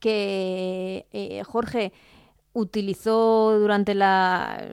que 0.00 1.06
eh, 1.12 1.44
Jorge 1.44 1.92
utilizó 2.58 3.58
durante 3.58 3.94
la 3.94 4.64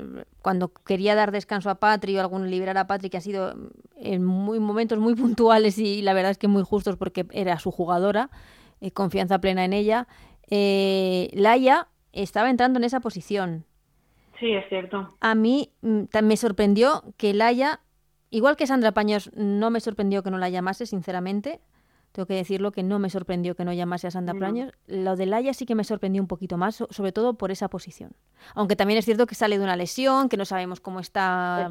cuando 0.41 0.73
quería 0.73 1.15
dar 1.15 1.31
descanso 1.31 1.69
a 1.69 1.75
Patri 1.75 2.17
o 2.17 2.21
algún 2.21 2.49
liberar 2.49 2.77
a 2.77 2.87
Patri 2.87 3.09
que 3.09 3.17
ha 3.17 3.21
sido 3.21 3.55
en 3.97 4.23
muy 4.23 4.59
momentos 4.59 4.99
muy 4.99 5.15
puntuales 5.15 5.77
y 5.77 6.01
la 6.01 6.13
verdad 6.13 6.31
es 6.31 6.37
que 6.37 6.47
muy 6.47 6.63
justos 6.63 6.97
porque 6.97 7.25
era 7.31 7.59
su 7.59 7.71
jugadora 7.71 8.29
eh, 8.81 8.91
confianza 8.91 9.39
plena 9.39 9.65
en 9.65 9.73
ella 9.73 10.07
eh, 10.49 11.29
Laia 11.33 11.87
estaba 12.11 12.49
entrando 12.49 12.77
en 12.77 12.83
esa 12.83 12.99
posición. 12.99 13.65
Sí 14.39 14.51
es 14.51 14.67
cierto. 14.69 15.15
A 15.21 15.35
mí 15.35 15.71
mm, 15.81 16.03
me 16.23 16.37
sorprendió 16.37 17.03
que 17.17 17.33
Laia 17.33 17.79
igual 18.29 18.57
que 18.57 18.67
Sandra 18.67 18.91
Paños 18.91 19.31
no 19.35 19.69
me 19.69 19.79
sorprendió 19.79 20.23
que 20.23 20.31
no 20.31 20.37
la 20.37 20.49
llamase 20.49 20.85
sinceramente 20.85 21.61
tengo 22.15 22.27
que 22.27 22.33
decirlo 22.35 22.71
que 22.71 22.81
no 22.81 22.97
me 22.97 23.09
sorprendió 23.09 23.55
que 23.55 23.65
no 23.65 23.73
llamase 23.73 24.07
a 24.07 24.11
Sandra 24.11 24.33
Praños. 24.33 24.71
Lo 24.87 25.17
de 25.17 25.25
Laia 25.25 25.53
sí 25.53 25.65
que 25.65 25.75
me 25.75 25.83
sorprendió 25.83 26.21
un 26.21 26.29
poquito 26.29 26.57
más, 26.57 26.83
sobre 26.89 27.11
todo 27.11 27.37
por 27.37 27.51
esa 27.51 27.67
posición. 27.67 28.11
Aunque 28.55 28.77
también 28.77 28.97
es 28.97 29.05
cierto 29.05 29.27
que 29.27 29.35
sale 29.35 29.57
de 29.57 29.63
una 29.63 29.75
lesión, 29.75 30.29
que 30.29 30.37
no 30.37 30.45
sabemos 30.45 30.79
cómo 30.79 31.01
está, 31.01 31.69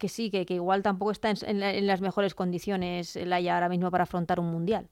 que 0.00 0.08
sí, 0.08 0.30
que, 0.30 0.44
igual 0.52 0.82
tampoco 0.82 1.12
está 1.12 1.30
en, 1.30 1.86
las 1.86 2.00
mejores 2.00 2.34
condiciones 2.34 3.14
Laia 3.24 3.54
ahora 3.54 3.68
mismo 3.68 3.90
para 3.90 4.02
afrontar 4.02 4.40
un 4.40 4.50
mundial. 4.50 4.88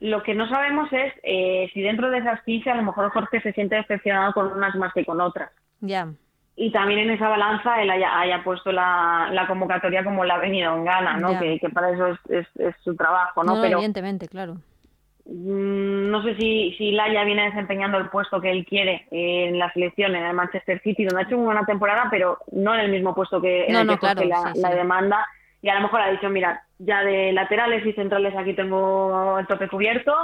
Lo 0.00 0.24
que 0.24 0.34
no 0.34 0.48
sabemos 0.48 0.92
es 0.92 1.12
eh, 1.22 1.70
si 1.72 1.80
dentro 1.80 2.10
de 2.10 2.18
esas 2.18 2.42
15 2.42 2.68
a 2.70 2.74
lo 2.74 2.82
mejor 2.82 3.10
Jorge 3.10 3.40
se 3.40 3.52
siente 3.52 3.76
decepcionado 3.76 4.32
con 4.32 4.52
unas 4.52 4.74
más 4.74 4.92
que 4.92 5.04
con 5.04 5.20
otras. 5.20 5.52
Ya 5.80 6.12
y 6.56 6.70
también 6.70 7.00
en 7.00 7.10
esa 7.10 7.28
balanza 7.28 7.82
él 7.82 7.90
haya, 7.90 8.42
puesto 8.44 8.70
la, 8.70 9.28
la, 9.32 9.46
convocatoria 9.46 10.04
como 10.04 10.24
la 10.24 10.34
ha 10.34 10.38
venido 10.38 10.74
en 10.74 10.84
gana, 10.84 11.16
¿no? 11.16 11.38
Que, 11.38 11.58
para 11.72 11.90
eso 11.90 12.08
es, 12.28 12.46
es, 12.56 12.74
su 12.84 12.94
trabajo, 12.94 13.42
¿no? 13.42 13.60
Pero, 13.60 13.78
evidentemente, 13.78 14.28
claro. 14.28 14.54
Mm, 15.26 16.10
no 16.10 16.22
sé 16.22 16.36
si, 16.36 16.74
si 16.78 16.92
Laia 16.92 17.24
viene 17.24 17.46
desempeñando 17.46 17.98
el 17.98 18.08
puesto 18.08 18.40
que 18.40 18.52
él 18.52 18.64
quiere 18.66 19.08
en 19.10 19.58
la 19.58 19.72
selección 19.72 20.14
en 20.14 20.24
el 20.24 20.34
Manchester 20.34 20.80
City, 20.82 21.04
donde 21.04 21.22
ha 21.22 21.26
hecho 21.26 21.36
una 21.36 21.46
buena 21.46 21.66
temporada, 21.66 22.06
pero 22.08 22.38
no 22.52 22.74
en 22.74 22.80
el 22.80 22.90
mismo 22.92 23.14
puesto 23.16 23.40
que, 23.40 23.66
en 23.66 23.74
el 23.74 23.98
que 23.98 24.26
la, 24.26 24.52
la 24.54 24.70
demanda. 24.70 25.26
Y 25.60 25.70
a 25.70 25.74
lo 25.74 25.80
mejor 25.80 26.02
ha 26.02 26.10
dicho, 26.10 26.28
mira, 26.28 26.62
ya 26.78 27.02
de 27.02 27.32
laterales 27.32 27.84
y 27.84 27.92
centrales 27.94 28.36
aquí 28.36 28.54
tengo 28.54 29.38
el 29.40 29.46
tope 29.48 29.66
cubierto, 29.68 30.14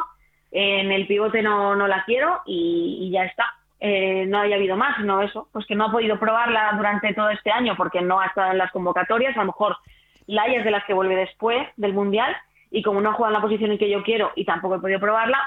en 0.53 0.93
el 0.93 1.09
pivote 1.09 1.43
no, 1.43 1.75
no 1.75 1.89
la 1.89 2.05
quiero 2.05 2.43
y 2.45 3.11
ya 3.11 3.25
está 3.25 3.47
eh, 3.81 4.27
no 4.27 4.41
haya 4.41 4.57
habido 4.57 4.77
más, 4.77 4.97
sino 4.99 5.23
eso, 5.23 5.49
pues 5.53 5.67
que 5.67 5.75
no 5.75 5.87
ha 5.87 5.93
podido 5.93 6.19
probarla 6.19 6.73
durante 6.77 7.15
todo 7.15 7.31
este 7.31 7.51
año 7.51 7.75
porque 7.77 8.03
no 8.03 8.21
ha 8.21 8.27
estado 8.27 8.53
en 8.53 8.59
las 8.59 8.71
convocatorias, 8.73 9.37
a 9.37 9.41
lo 9.41 9.47
mejor 9.47 9.77
la 10.27 10.45
es 10.45 10.65
de 10.65 10.71
las 10.71 10.85
que 10.85 10.95
vuelve 10.95 11.17
después 11.17 11.67
del 11.77 11.95
Mundial 11.95 12.37
y 12.71 12.83
como 12.83 13.01
no 13.01 13.11
ha 13.11 13.15
jugado 13.15 13.35
en 13.35 13.41
la 13.41 13.43
posición 13.43 13.73
en 13.73 13.79
que 13.79 13.91
yo 13.91 14.03
quiero 14.03 14.33
y 14.37 14.45
tampoco 14.45 14.77
he 14.77 14.81
podido 14.81 15.01
probarla, 15.01 15.39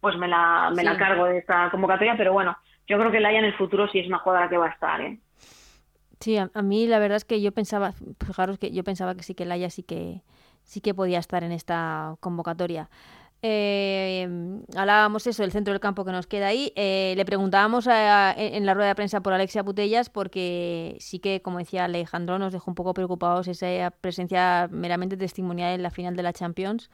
pues 0.00 0.16
me 0.16 0.26
la, 0.26 0.72
me 0.74 0.82
la 0.82 0.96
cargo 0.96 1.26
de 1.26 1.38
esta 1.38 1.70
convocatoria, 1.70 2.16
pero 2.16 2.32
bueno, 2.32 2.56
yo 2.88 2.98
creo 2.98 3.12
que 3.12 3.20
Laia 3.20 3.38
en 3.38 3.44
el 3.44 3.54
futuro 3.54 3.86
sí 3.88 4.00
es 4.00 4.06
una 4.06 4.18
jugadora 4.18 4.48
que 4.48 4.56
va 4.56 4.66
a 4.66 4.70
estar, 4.70 5.00
¿eh? 5.00 5.18
Sí, 6.18 6.38
a, 6.38 6.48
mí 6.62 6.86
la 6.86 6.98
verdad 6.98 7.16
es 7.16 7.24
que 7.24 7.42
yo 7.42 7.52
pensaba, 7.52 7.92
fijaros 8.24 8.58
que 8.58 8.70
yo 8.70 8.84
pensaba 8.84 9.14
que 9.14 9.22
sí 9.22 9.34
que 9.34 9.44
Laia 9.44 9.70
sí 9.70 9.82
que 9.82 10.22
sí 10.62 10.80
que 10.80 10.94
podía 10.94 11.18
estar 11.18 11.42
en 11.42 11.52
esta 11.52 12.14
convocatoria. 12.20 12.88
Eh, 13.44 14.28
hablábamos 14.76 15.26
eso, 15.26 15.42
el 15.42 15.50
centro 15.50 15.72
del 15.72 15.80
campo 15.80 16.04
que 16.04 16.12
nos 16.12 16.26
queda 16.28 16.46
ahí. 16.46 16.72
Eh, 16.76 17.14
le 17.16 17.24
preguntábamos 17.24 17.86
en 17.88 18.66
la 18.66 18.74
rueda 18.74 18.88
de 18.88 18.94
prensa 18.94 19.20
por 19.20 19.32
Alexia 19.32 19.64
Putellas 19.64 20.10
porque 20.10 20.96
sí 21.00 21.18
que, 21.18 21.42
como 21.42 21.58
decía 21.58 21.84
Alejandro, 21.84 22.38
nos 22.38 22.52
dejó 22.52 22.70
un 22.70 22.76
poco 22.76 22.94
preocupados 22.94 23.48
esa 23.48 23.90
presencia 23.90 24.68
meramente 24.70 25.16
testimonial 25.16 25.74
en 25.74 25.82
la 25.82 25.90
final 25.90 26.14
de 26.16 26.22
la 26.22 26.32
Champions. 26.32 26.88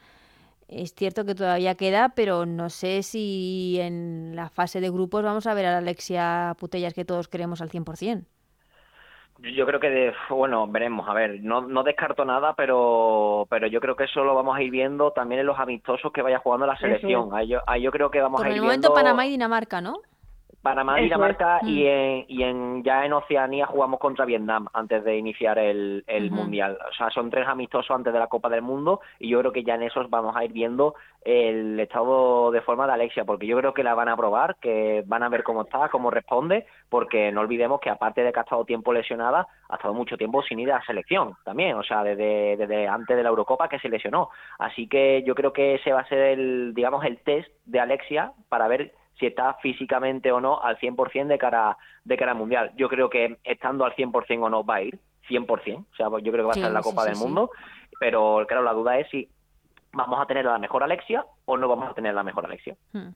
es 0.67 0.93
cierto 0.95 1.25
que 1.25 1.35
todavía 1.35 1.75
queda, 1.75 2.09
pero 2.15 2.45
no 2.45 2.69
sé 2.69 3.03
si 3.03 3.77
en 3.81 4.35
la 4.35 4.49
fase 4.49 4.81
de 4.81 4.89
grupos 4.91 5.23
vamos 5.23 5.47
a 5.47 5.53
ver 5.55 5.65
a 5.67 5.79
Alexia 5.79 6.55
Putellas 6.59 6.93
que 6.93 7.05
todos 7.05 7.27
queremos 7.27 7.61
al 7.61 7.69
100%. 7.71 8.25
Yo 9.41 9.65
creo 9.65 9.79
que, 9.79 9.89
de, 9.89 10.13
bueno, 10.29 10.67
veremos. 10.67 11.07
A 11.07 11.13
ver, 11.13 11.39
no, 11.41 11.61
no 11.61 11.83
descarto 11.83 12.25
nada, 12.25 12.53
pero 12.55 13.47
pero 13.49 13.67
yo 13.67 13.79
creo 13.79 13.95
que 13.95 14.03
eso 14.03 14.23
lo 14.23 14.35
vamos 14.35 14.57
a 14.57 14.61
ir 14.61 14.69
viendo 14.69 15.11
también 15.11 15.39
en 15.41 15.47
los 15.47 15.57
amistosos 15.57 16.11
que 16.11 16.21
vaya 16.21 16.39
jugando 16.39 16.65
la 16.67 16.77
selección. 16.77 17.29
Ahí 17.33 17.47
yo, 17.47 17.59
ahí 17.65 17.81
yo 17.81 17.91
creo 17.91 18.11
que 18.11 18.19
vamos 18.21 18.39
Por 18.39 18.47
a 18.47 18.49
ir 18.49 18.55
el 18.55 18.61
viendo... 18.61 18.89
momento 18.89 18.93
Panamá 18.93 19.25
y 19.25 19.29
Dinamarca, 19.29 19.79
¿no? 19.79 19.99
Panamá, 20.61 20.97
Dinamarca 20.97 21.59
y, 21.63 21.83
Mm. 21.83 21.87
en, 21.87 22.25
y 22.27 22.43
en, 22.43 22.83
ya 22.83 23.05
en 23.05 23.13
Oceanía 23.13 23.65
jugamos 23.65 23.99
contra 23.99 24.25
Vietnam 24.25 24.67
antes 24.73 25.03
de 25.03 25.17
iniciar 25.17 25.57
el. 25.57 26.03
Mundial. 26.31 26.77
O 26.89 26.93
sea, 26.93 27.09
son 27.09 27.29
tres 27.29 27.47
amistosos 27.47 27.91
antes 27.95 28.11
de 28.11 28.19
la 28.19 28.27
Copa 28.27 28.49
del 28.49 28.61
Mundo 28.61 28.99
y 29.19 29.29
yo 29.29 29.39
creo 29.39 29.51
que 29.51 29.63
ya 29.63 29.75
en 29.75 29.83
esos 29.83 30.09
vamos 30.09 30.35
a 30.35 30.43
ir 30.43 30.51
viendo 30.51 30.95
el 31.23 31.79
estado 31.79 32.51
de 32.51 32.61
forma 32.61 32.85
de 32.87 32.93
Alexia, 32.93 33.25
porque 33.25 33.47
yo 33.47 33.57
creo 33.57 33.73
que 33.73 33.83
la 33.83 33.93
van 33.93 34.09
a 34.09 34.17
probar, 34.17 34.57
que 34.57 35.03
van 35.05 35.23
a 35.23 35.29
ver 35.29 35.43
cómo 35.43 35.61
está, 35.63 35.89
cómo 35.89 36.11
responde, 36.11 36.65
porque 36.89 37.31
no 37.31 37.41
olvidemos 37.41 37.79
que 37.79 37.89
aparte 37.89 38.23
de 38.23 38.31
que 38.31 38.39
ha 38.39 38.43
estado 38.43 38.65
tiempo 38.65 38.93
lesionada, 38.93 39.47
ha 39.69 39.75
estado 39.75 39.93
mucho 39.93 40.17
tiempo 40.17 40.41
sin 40.43 40.59
ir 40.59 40.71
a 40.71 40.79
la 40.79 40.85
selección 40.85 41.35
también, 41.43 41.75
o 41.75 41.83
sea, 41.83 42.03
desde, 42.03 42.57
desde 42.57 42.87
antes 42.87 43.15
de 43.15 43.23
la 43.23 43.29
Eurocopa 43.29 43.67
que 43.69 43.79
se 43.79 43.89
lesionó. 43.89 44.29
Así 44.57 44.87
que 44.87 45.23
yo 45.25 45.35
creo 45.35 45.53
que 45.53 45.75
ese 45.75 45.91
va 45.93 46.01
a 46.01 46.07
ser 46.07 46.19
el, 46.19 46.73
digamos, 46.73 47.03
el 47.05 47.17
test 47.19 47.49
de 47.65 47.79
Alexia 47.79 48.31
para 48.49 48.67
ver 48.67 48.93
si 49.19 49.25
está 49.27 49.55
físicamente 49.55 50.31
o 50.31 50.39
no 50.39 50.61
al 50.61 50.77
100% 50.79 51.27
de 51.27 51.37
cara, 51.37 51.77
de 52.05 52.17
cara 52.17 52.31
al 52.31 52.37
Mundial. 52.37 52.71
Yo 52.77 52.87
creo 52.89 53.09
que 53.09 53.37
estando 53.43 53.85
al 53.85 53.93
100% 53.95 54.43
o 54.43 54.49
no 54.49 54.63
va 54.63 54.75
a 54.75 54.81
ir, 54.83 54.97
100%, 55.29 55.77
o 55.91 55.95
sea, 55.95 56.09
pues 56.09 56.23
yo 56.23 56.31
creo 56.31 56.43
que 56.43 56.47
va 56.47 56.51
a 56.51 56.53
Sí, 56.55 56.59
estar 56.61 56.69
en 56.69 56.73
la 56.73 56.81
Copa 56.81 57.01
sí, 57.03 57.09
del 57.09 57.17
sí. 57.17 57.23
Mundo, 57.23 57.51
pero 57.99 58.45
claro, 58.47 58.63
la 58.63 58.73
duda 58.73 58.97
es 58.97 59.07
si 59.09 59.27
vamos 59.91 60.19
a 60.21 60.25
tener 60.25 60.47
a 60.47 60.53
la 60.53 60.59
mejor 60.59 60.83
Alexia 60.83 61.25
o 61.45 61.57
no 61.57 61.67
vamos 61.67 61.89
a 61.89 61.93
tener 61.93 62.13
la 62.13 62.23
mejor 62.23 62.45
Alexia. 62.45 62.75
Mm. 62.93 63.09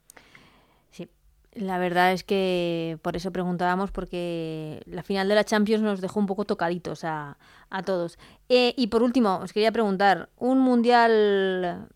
Sí, 0.91 1.07
la 1.53 1.77
verdad 1.77 2.11
es 2.11 2.23
que 2.23 2.97
por 3.01 3.15
eso 3.15 3.31
preguntábamos, 3.31 3.91
porque 3.91 4.81
la 4.85 5.03
final 5.03 5.27
de 5.29 5.35
la 5.35 5.43
Champions 5.43 5.83
nos 5.83 6.01
dejó 6.01 6.19
un 6.19 6.25
poco 6.27 6.45
tocaditos 6.45 7.03
a, 7.03 7.37
a 7.69 7.83
todos. 7.83 8.17
Eh, 8.49 8.73
y 8.75 8.87
por 8.87 9.03
último, 9.03 9.37
os 9.37 9.53
quería 9.53 9.71
preguntar, 9.71 10.29
un 10.37 10.59
mundial 10.59 11.87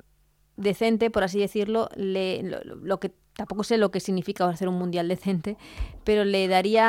decente, 0.55 1.11
por 1.11 1.23
así 1.23 1.39
decirlo, 1.39 1.89
le, 1.95 2.41
lo, 2.43 2.59
lo 2.63 2.99
que 2.99 3.11
tampoco 3.38 3.63
sé 3.63 3.78
lo 3.78 3.91
que 3.91 4.02
significa 4.02 4.43
hacer 4.50 4.67
un 4.67 4.78
mundial 4.78 5.08
decente, 5.08 5.56
pero 6.04 6.26
¿le 6.26 6.47
daría 6.50 6.84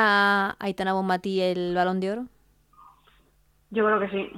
a 0.49 0.55
Aitana 0.59 0.91
Bonmatí 0.93 1.39
el 1.41 1.73
balón 1.75 1.99
de 2.01 2.11
oro? 2.11 2.25
Yo 3.69 3.85
creo 3.85 3.99
que 3.99 4.09
sí. 4.09 4.29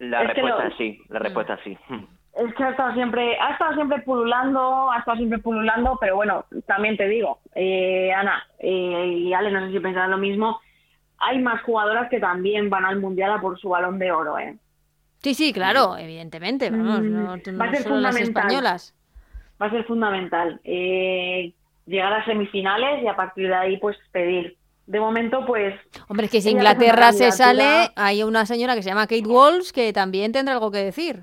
La 0.00 0.22
Es 0.22 0.28
respuesta 0.28 0.62
lo- 0.64 0.68
es 0.70 0.76
sí, 0.76 0.98
la 1.08 1.18
respuesta 1.20 1.54
es 1.54 1.60
sí. 1.64 1.78
Es 2.32 2.54
que 2.54 2.64
ha 2.64 2.70
estado 2.70 2.92
siempre, 2.94 3.38
ha 3.38 3.52
estado 3.52 3.74
siempre 3.74 4.00
pululando, 4.02 4.90
ha 4.90 4.98
estado 4.98 5.16
siempre 5.16 5.38
pululando, 5.40 5.98
pero 6.00 6.16
bueno, 6.16 6.44
también 6.66 6.96
te 6.96 7.06
digo, 7.08 7.40
eh, 7.54 8.12
Ana 8.12 8.42
eh, 8.58 9.06
y 9.18 9.32
Ale, 9.32 9.50
no 9.50 9.66
sé 9.66 9.72
si 9.72 9.80
pensarán 9.80 10.10
lo 10.12 10.18
mismo, 10.18 10.60
hay 11.18 11.38
más 11.40 11.60
jugadoras 11.62 12.08
que 12.08 12.18
también 12.20 12.70
van 12.70 12.84
al 12.84 12.98
mundial 13.00 13.32
a 13.32 13.40
por 13.40 13.58
su 13.60 13.68
balón 13.68 13.98
de 13.98 14.10
oro, 14.12 14.38
¿eh? 14.38 14.56
Sí, 15.22 15.34
sí, 15.34 15.52
claro, 15.52 15.98
evidentemente, 15.98 16.70
vamos, 16.70 17.02
Mm, 17.02 17.12
no, 17.12 17.28
va 17.60 17.64
a 17.66 17.70
ser 17.72 17.82
solo 17.82 17.96
las 18.00 18.16
fundamental. 18.16 18.22
españolas. 18.44 18.94
Va 19.60 19.66
a 19.66 19.70
ser 19.70 19.84
fundamental 19.84 20.60
eh, 20.64 21.52
llegar 21.86 22.12
a 22.12 22.24
semifinales 22.24 23.02
y 23.02 23.06
a 23.08 23.16
partir 23.16 23.48
de 23.48 23.54
ahí 23.54 23.76
pues 23.78 23.96
pedir. 24.12 24.56
De 24.86 24.98
momento 24.98 25.44
pues 25.46 25.74
Hombre, 26.08 26.26
es 26.26 26.32
que 26.32 26.40
si 26.40 26.48
una 26.50 26.58
Inglaterra 26.60 27.12
se 27.12 27.30
sale, 27.30 27.90
hay 27.94 28.22
una 28.22 28.44
señora 28.46 28.74
que 28.74 28.82
se 28.82 28.88
llama 28.90 29.06
Kate 29.06 29.22
Walsh 29.26 29.70
que 29.70 29.92
también 29.92 30.32
tendrá 30.32 30.54
algo 30.54 30.70
que 30.70 30.78
decir. 30.78 31.20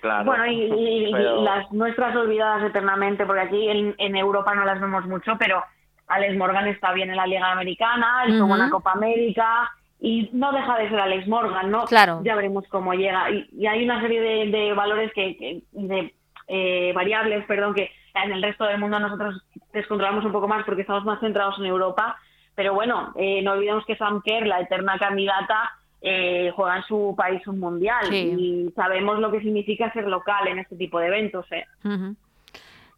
Claro. 0.00 0.24
Bueno, 0.24 0.46
y, 0.46 0.62
y- 0.62 1.08
y 1.08 1.12
Pero- 1.12 1.42
las 1.42 1.70
nuestras 1.72 2.16
olvidadas 2.16 2.64
eternamente, 2.64 3.26
porque 3.26 3.42
aquí 3.42 3.68
en, 3.68 3.94
en 3.98 4.16
Europa 4.16 4.54
no 4.54 4.64
las 4.64 4.80
vemos 4.80 5.04
mucho, 5.06 5.32
pero 5.38 5.62
Alex 6.06 6.36
Morgan 6.38 6.68
está 6.68 6.92
bien 6.92 7.10
en 7.10 7.16
la 7.16 7.26
Liga 7.26 7.52
Americana, 7.52 8.24
hizo 8.26 8.38
Ujú. 8.38 8.46
buena 8.48 8.70
Copa 8.70 8.92
América 8.92 9.70
y 10.00 10.30
no 10.32 10.50
deja 10.52 10.78
de 10.78 10.88
ser 10.88 11.00
Alex 11.00 11.28
Morgan, 11.28 11.70
¿no? 11.70 11.84
Claro. 11.84 12.20
Ya 12.24 12.34
veremos 12.34 12.64
cómo 12.70 12.94
llega. 12.94 13.30
Y, 13.30 13.46
y 13.52 13.66
hay 13.66 13.84
una 13.84 14.00
serie 14.00 14.20
de, 14.22 14.46
de 14.50 14.72
valores 14.72 15.12
que, 15.14 15.36
que- 15.36 15.60
de 15.72 16.14
eh, 16.52 16.92
variables, 16.94 17.44
perdón, 17.46 17.74
que 17.74 17.90
en 18.14 18.32
el 18.32 18.42
resto 18.42 18.64
del 18.64 18.78
mundo 18.78 18.98
nosotros 18.98 19.42
descontrolamos 19.72 20.24
un 20.24 20.32
poco 20.32 20.48
más 20.48 20.64
porque 20.66 20.82
estamos 20.82 21.04
más 21.04 21.20
centrados 21.20 21.56
en 21.58 21.66
Europa. 21.66 22.16
Pero 22.56 22.74
bueno, 22.74 23.12
eh, 23.16 23.40
no 23.42 23.52
olvidemos 23.52 23.86
que 23.86 23.96
Sam 23.96 24.20
Kerr, 24.22 24.46
la 24.46 24.60
eterna 24.60 24.98
candidata, 24.98 25.72
eh, 26.02 26.50
juega 26.56 26.78
en 26.78 26.82
su 26.84 27.14
país 27.16 27.46
un 27.46 27.60
mundial 27.60 28.04
Sí. 28.10 28.16
y 28.38 28.72
sabemos 28.74 29.18
lo 29.20 29.30
que 29.30 29.40
significa 29.40 29.92
ser 29.92 30.06
local 30.08 30.48
en 30.48 30.58
este 30.58 30.74
tipo 30.76 30.98
de 30.98 31.06
eventos. 31.06 31.46
¿eh? 31.52 31.64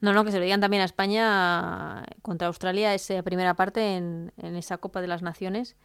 No, 0.01 0.13
no, 0.13 0.25
que 0.25 0.33
se 0.33 0.39
lo 0.39 0.45
digan 0.45 0.61
también 0.61 0.83
a 0.83 0.87
España 0.87 2.03
contra 2.23 2.49
Australia, 2.49 2.95
esa 2.95 3.23
primera 3.23 3.55
parte 3.55 3.97
en, 3.97 4.33
en 4.43 4.57
esa 4.57 4.79
Copa 4.79 5.01
de 5.01 5.07
las 5.07 5.23
Naciones, 5.23 5.77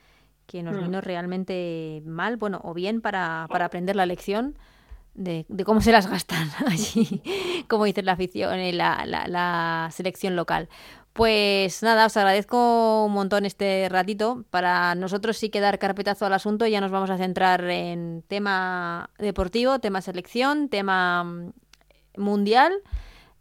que 0.48 0.64
nos 0.64 0.76
Mm. 0.78 0.84
vino 0.84 1.02
realmente 1.02 2.02
mal, 2.06 2.38
bueno, 2.38 2.62
o 2.64 2.74
bien 2.74 3.02
para, 3.02 3.48
para 3.50 3.66
aprender 3.66 3.96
la 3.96 4.06
lección 4.06 4.56
de, 5.18 5.46
cómo 5.66 5.82
se 5.82 5.92
las 5.92 6.08
gastan 6.08 6.50
allí, 6.68 7.22
como 7.68 7.86
dice 7.86 8.04
la 8.04 8.14
afición, 8.14 8.60
la, 8.78 9.04
la, 9.06 9.28
la 9.28 9.90
selección 9.92 10.36
local. 10.36 10.70
Pues 11.18 11.82
nada, 11.82 12.06
os 12.06 12.16
agradezco 12.16 13.06
un 13.06 13.14
montón 13.14 13.46
este 13.46 13.90
ratito. 13.90 14.46
Para 14.52 14.94
nosotros 14.94 15.36
sí 15.36 15.50
que 15.50 15.60
dar 15.60 15.80
carpetazo 15.80 16.28
al 16.28 16.34
asunto, 16.34 16.68
ya 16.68 16.80
nos 16.80 16.92
vamos 16.92 17.10
a 17.10 17.18
centrar 17.18 17.64
en 17.64 18.24
tema 18.28 19.10
deportivo, 19.18 19.80
tema 19.80 20.02
selección, 20.02 20.70
tema 20.70 21.24
mm, 21.24 21.54
mundial. 22.18 22.72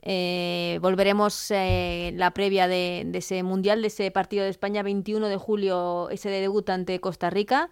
Eh, 0.01 0.79
volveremos 0.81 1.51
eh, 1.51 2.12
la 2.15 2.31
previa 2.31 2.67
de, 2.67 3.03
de 3.07 3.19
ese 3.19 3.43
mundial, 3.43 3.83
de 3.83 3.89
ese 3.89 4.11
partido 4.11 4.45
de 4.45 4.51
España 4.51 4.83
21 4.83 5.29
de 5.29 5.37
julio, 5.37 6.09
ese 6.09 6.31
de 6.31 6.41
debut 6.41 6.71
ante 6.71 6.99
Costa 7.01 7.29
Rica. 7.29 7.69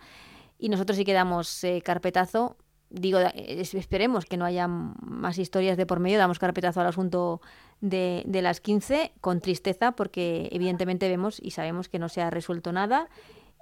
Y 0.59 0.69
nosotros 0.69 0.99
sí 0.99 1.07
que 1.07 1.15
damos 1.15 1.65
eh, 1.65 1.81
carpetazo. 1.83 2.59
Digo, 2.91 3.19
eh, 3.19 3.33
es- 3.35 3.75
esperemos 3.75 4.25
que 4.25 4.37
no 4.37 4.45
haya 4.45 4.67
más 4.69 5.39
historias 5.39 5.77
de 5.77 5.87
por 5.87 6.01
medio. 6.01 6.19
Damos 6.19 6.39
carpetazo 6.39 6.81
al 6.81 6.87
asunto 6.87 7.41
de, 7.81 8.23
de 8.27 8.43
las 8.43 8.61
15 8.61 9.13
con 9.21 9.41
tristeza 9.41 9.93
porque 9.93 10.49
evidentemente 10.53 11.09
vemos 11.09 11.39
y 11.43 11.51
sabemos 11.51 11.89
que 11.89 11.99
no 11.99 12.09
se 12.09 12.23
ha 12.23 12.31
resuelto 12.31 12.73
nada 12.73 13.09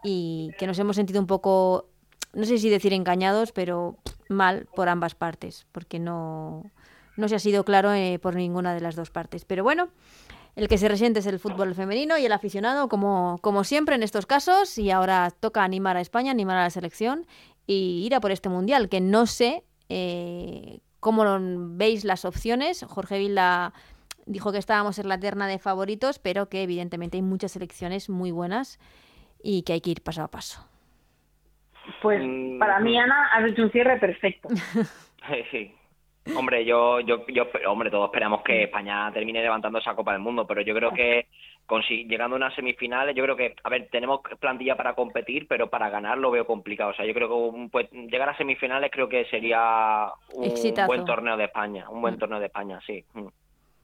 y 0.05 0.51
que 0.59 0.67
nos 0.67 0.79
hemos 0.79 0.97
sentido 0.97 1.21
un 1.21 1.27
poco, 1.27 1.87
no 2.35 2.45
sé 2.45 2.59
si 2.59 2.69
decir 2.69 2.93
engañados, 2.93 3.53
pero 3.53 3.97
mal 4.29 4.67
por 4.75 4.89
ambas 4.89 5.15
partes 5.15 5.67
porque 5.73 5.99
no, 5.99 6.65
no 7.17 7.29
se 7.29 7.37
ha 7.37 7.39
sido 7.39 7.65
claro 7.65 7.93
eh, 7.95 8.19
por 8.21 8.35
ninguna 8.35 8.75
de 8.75 8.81
las 8.81 8.97
dos 8.97 9.11
partes. 9.11 9.45
Pero 9.45 9.63
bueno, 9.65 9.89
el 10.57 10.69
que 10.69 10.77
se 10.77 10.87
resiente 10.89 11.21
es 11.21 11.27
el 11.27 11.39
fútbol 11.39 11.75
femenino 11.75 12.19
y 12.19 12.27
el 12.27 12.33
aficionado, 12.33 12.89
como, 12.89 13.39
como 13.41 13.65
siempre 13.65 13.95
en 13.95 14.03
estos 14.03 14.27
casos. 14.27 14.77
Y 14.77 14.91
ahora 14.91 15.31
toca 15.41 15.65
animar 15.65 15.97
a 15.97 16.01
España, 16.03 16.31
animar 16.31 16.59
a 16.59 16.65
la 16.65 16.71
selección 16.71 17.27
y 17.67 18.05
ir 18.07 18.15
a 18.15 18.21
por 18.21 18.31
este 18.31 18.49
mundial, 18.49 18.89
que 18.89 19.01
no 19.01 19.27
sé 19.27 19.63
eh, 19.89 20.81
cómo 21.01 21.25
lo 21.25 21.39
veis 21.41 22.05
las 22.05 22.25
opciones. 22.25 22.85
Jorge 22.89 23.19
Vilda 23.19 23.73
dijo 24.27 24.53
que 24.53 24.59
estábamos 24.59 24.99
en 24.99 25.09
la 25.09 25.19
terna 25.19 25.47
de 25.47 25.59
favoritos, 25.59 26.19
pero 26.19 26.49
que 26.49 26.63
evidentemente 26.63 27.17
hay 27.17 27.23
muchas 27.23 27.53
selecciones 27.53 28.09
muy 28.09 28.31
buenas 28.31 28.79
y 29.43 29.63
que 29.63 29.75
hay 29.75 29.81
que 29.81 29.91
ir 29.91 30.03
paso 30.03 30.23
a 30.23 30.29
paso. 30.29 30.67
Pues 32.01 32.21
Mm, 32.23 32.59
para 32.59 32.79
mí, 32.81 32.97
Ana, 32.99 33.29
has 33.33 33.51
hecho 33.51 33.63
un 33.63 33.71
cierre 33.71 33.99
perfecto. 33.99 34.49
Sí. 35.53 35.73
Hombre, 36.37 36.65
yo, 36.65 36.99
yo, 36.99 37.25
yo, 37.29 37.47
hombre, 37.69 37.91
todos 37.91 38.07
esperamos 38.07 38.43
que 38.43 38.65
España 38.65 39.09
termine 39.13 39.41
levantando 39.41 39.79
esa 39.79 39.95
Copa 39.95 40.13
del 40.13 40.21
Mundo, 40.21 40.45
pero 40.49 40.63
yo 40.63 40.75
creo 40.75 40.93
que 40.93 41.29
llegando 41.89 42.37
a 42.37 42.39
unas 42.39 42.55
semifinales, 42.55 43.15
yo 43.17 43.23
creo 43.25 43.37
que, 43.37 43.55
a 43.65 43.69
ver, 43.71 43.89
tenemos 43.91 44.21
plantilla 44.41 44.77
para 44.77 44.95
competir, 44.95 45.47
pero 45.49 45.71
para 45.71 45.89
ganar 45.91 46.19
lo 46.19 46.31
veo 46.31 46.47
complicado. 46.47 46.91
O 46.91 46.95
sea, 46.95 47.07
yo 47.07 47.15
creo 47.15 47.29
que 47.29 47.35
un- 47.35 47.71
pues, 47.71 47.91
llegar 47.91 48.29
a 48.29 48.37
semifinales 48.37 48.91
creo 48.93 49.09
que 49.09 49.25
sería 49.27 50.09
un 50.35 50.45
Exitazo. 50.45 50.87
buen 50.87 51.05
torneo 51.05 51.37
de 51.37 51.45
España, 51.45 51.89
un 51.89 52.01
buen 52.03 52.15
Mm. 52.15 52.19
torneo 52.19 52.41
de 52.41 52.47
España, 52.47 52.79
sí. 52.87 53.05
Mm. 53.15 53.27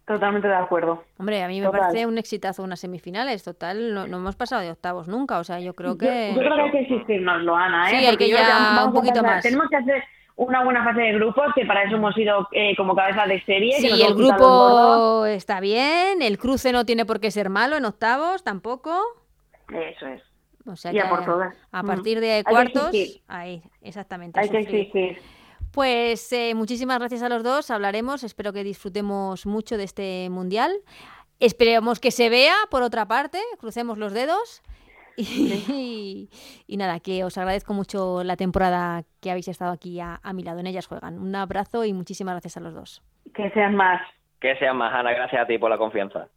Totalmente 0.07 0.49
de 0.49 0.55
acuerdo. 0.55 1.05
Hombre, 1.19 1.43
a 1.43 1.49
mí 1.49 1.61
me 1.61 1.67
Total. 1.67 1.81
parece 1.83 2.07
un 2.07 2.17
exitazo 2.17 2.62
unas 2.62 2.81
semifinales, 2.81 3.45
total, 3.45 3.93
no, 3.93 4.07
no 4.07 4.17
hemos 4.17 4.37
pasado 4.37 4.62
de 4.62 4.71
octavos 4.71 5.07
nunca, 5.07 5.38
o 5.38 5.45
sea, 5.45 5.61
yo 5.61 5.75
creo 5.75 5.99
que... 5.99 6.33
yo 6.35 6.41
creo 6.41 6.55
que 6.55 6.61
hay 6.62 6.71
que 6.71 6.81
exigirnoslo, 6.95 7.55
Ana, 7.55 7.91
¿eh? 7.91 7.99
Sí, 8.01 8.07
hay 8.07 8.17
que 8.17 8.29
ya 8.31 8.41
vamos 8.49 8.87
un 8.87 8.93
poquito 8.95 9.21
pasar- 9.21 9.35
más. 9.35 9.43
Tenemos 9.43 9.67
que 9.69 9.77
hacer 9.77 10.03
una 10.38 10.62
buena 10.64 10.85
fase 10.85 11.01
de 11.01 11.12
grupos, 11.14 11.46
que 11.55 11.66
para 11.66 11.83
eso 11.83 11.96
hemos 11.96 12.16
ido 12.16 12.46
eh, 12.53 12.74
como 12.77 12.94
cabeza 12.94 13.27
de 13.27 13.42
serie. 13.44 13.74
Sí, 13.81 13.90
el 14.03 14.14
grupo 14.14 15.27
está 15.27 15.59
bien, 15.61 16.22
el 16.22 16.38
cruce 16.38 16.70
no 16.70 16.87
tiene 16.87 17.05
por 17.05 17.18
qué 17.18 17.31
ser 17.33 17.51
malo 17.51 17.77
en 17.77 17.85
octavos 17.85 18.44
tampoco. 18.44 18.96
Eso 19.68 20.07
es. 20.07 20.22
O 20.64 20.77
sea 20.77 20.92
que 20.92 21.03
por 21.09 21.24
todas. 21.24 21.57
a 21.72 21.83
Mm. 21.83 21.87
partir 21.87 22.20
de 22.20 22.42
que 22.46 22.51
cuartos, 22.51 22.90
ahí, 23.27 23.62
exactamente. 23.83 24.38
Hay 24.38 24.48
que 24.48 24.59
exigir. 24.61 25.18
Pues 25.72 26.33
eh, 26.33 26.55
muchísimas 26.55 26.98
gracias 27.01 27.22
a 27.22 27.29
los 27.29 27.42
dos, 27.42 27.70
hablaremos, 27.70 28.22
espero 28.22 28.53
que 28.53 28.62
disfrutemos 28.64 29.44
mucho 29.44 29.77
de 29.77 29.85
este 29.85 30.29
mundial. 30.31 30.72
Esperemos 31.40 31.98
que 32.01 32.11
se 32.11 32.29
vea, 32.29 32.55
por 32.70 32.83
otra 32.83 33.07
parte, 33.07 33.40
crucemos 33.59 33.98
los 33.98 34.12
dedos. 34.12 34.62
Y, 36.68 36.76
nada, 36.76 37.00
que 37.00 37.24
os 37.24 37.37
agradezco 37.38 37.74
mucho 37.74 38.22
la 38.22 38.37
temporada 38.37 39.02
que 39.20 39.31
habéis 39.31 39.48
estado 39.48 39.72
aquí 39.72 39.98
a, 40.00 40.20
a 40.22 40.33
mi 40.33 40.42
lado. 40.42 40.61
En 40.61 40.66
ellas 40.66 40.87
juegan. 40.87 41.18
Un 41.18 41.35
abrazo 41.35 41.85
y 41.85 41.92
muchísimas 41.92 42.35
gracias 42.35 42.57
a 42.57 42.61
los 42.61 42.74
dos. 42.74 43.02
Que 43.35 43.50
sean 43.50 43.74
más. 43.74 44.00
Que 44.40 44.57
sean 44.57 44.76
más, 44.76 44.94
Ana. 44.94 45.12
Gracias 45.12 45.42
a 45.42 45.46
ti 45.46 45.59
por 45.59 45.70
la 45.70 45.78
confianza. 45.78 46.28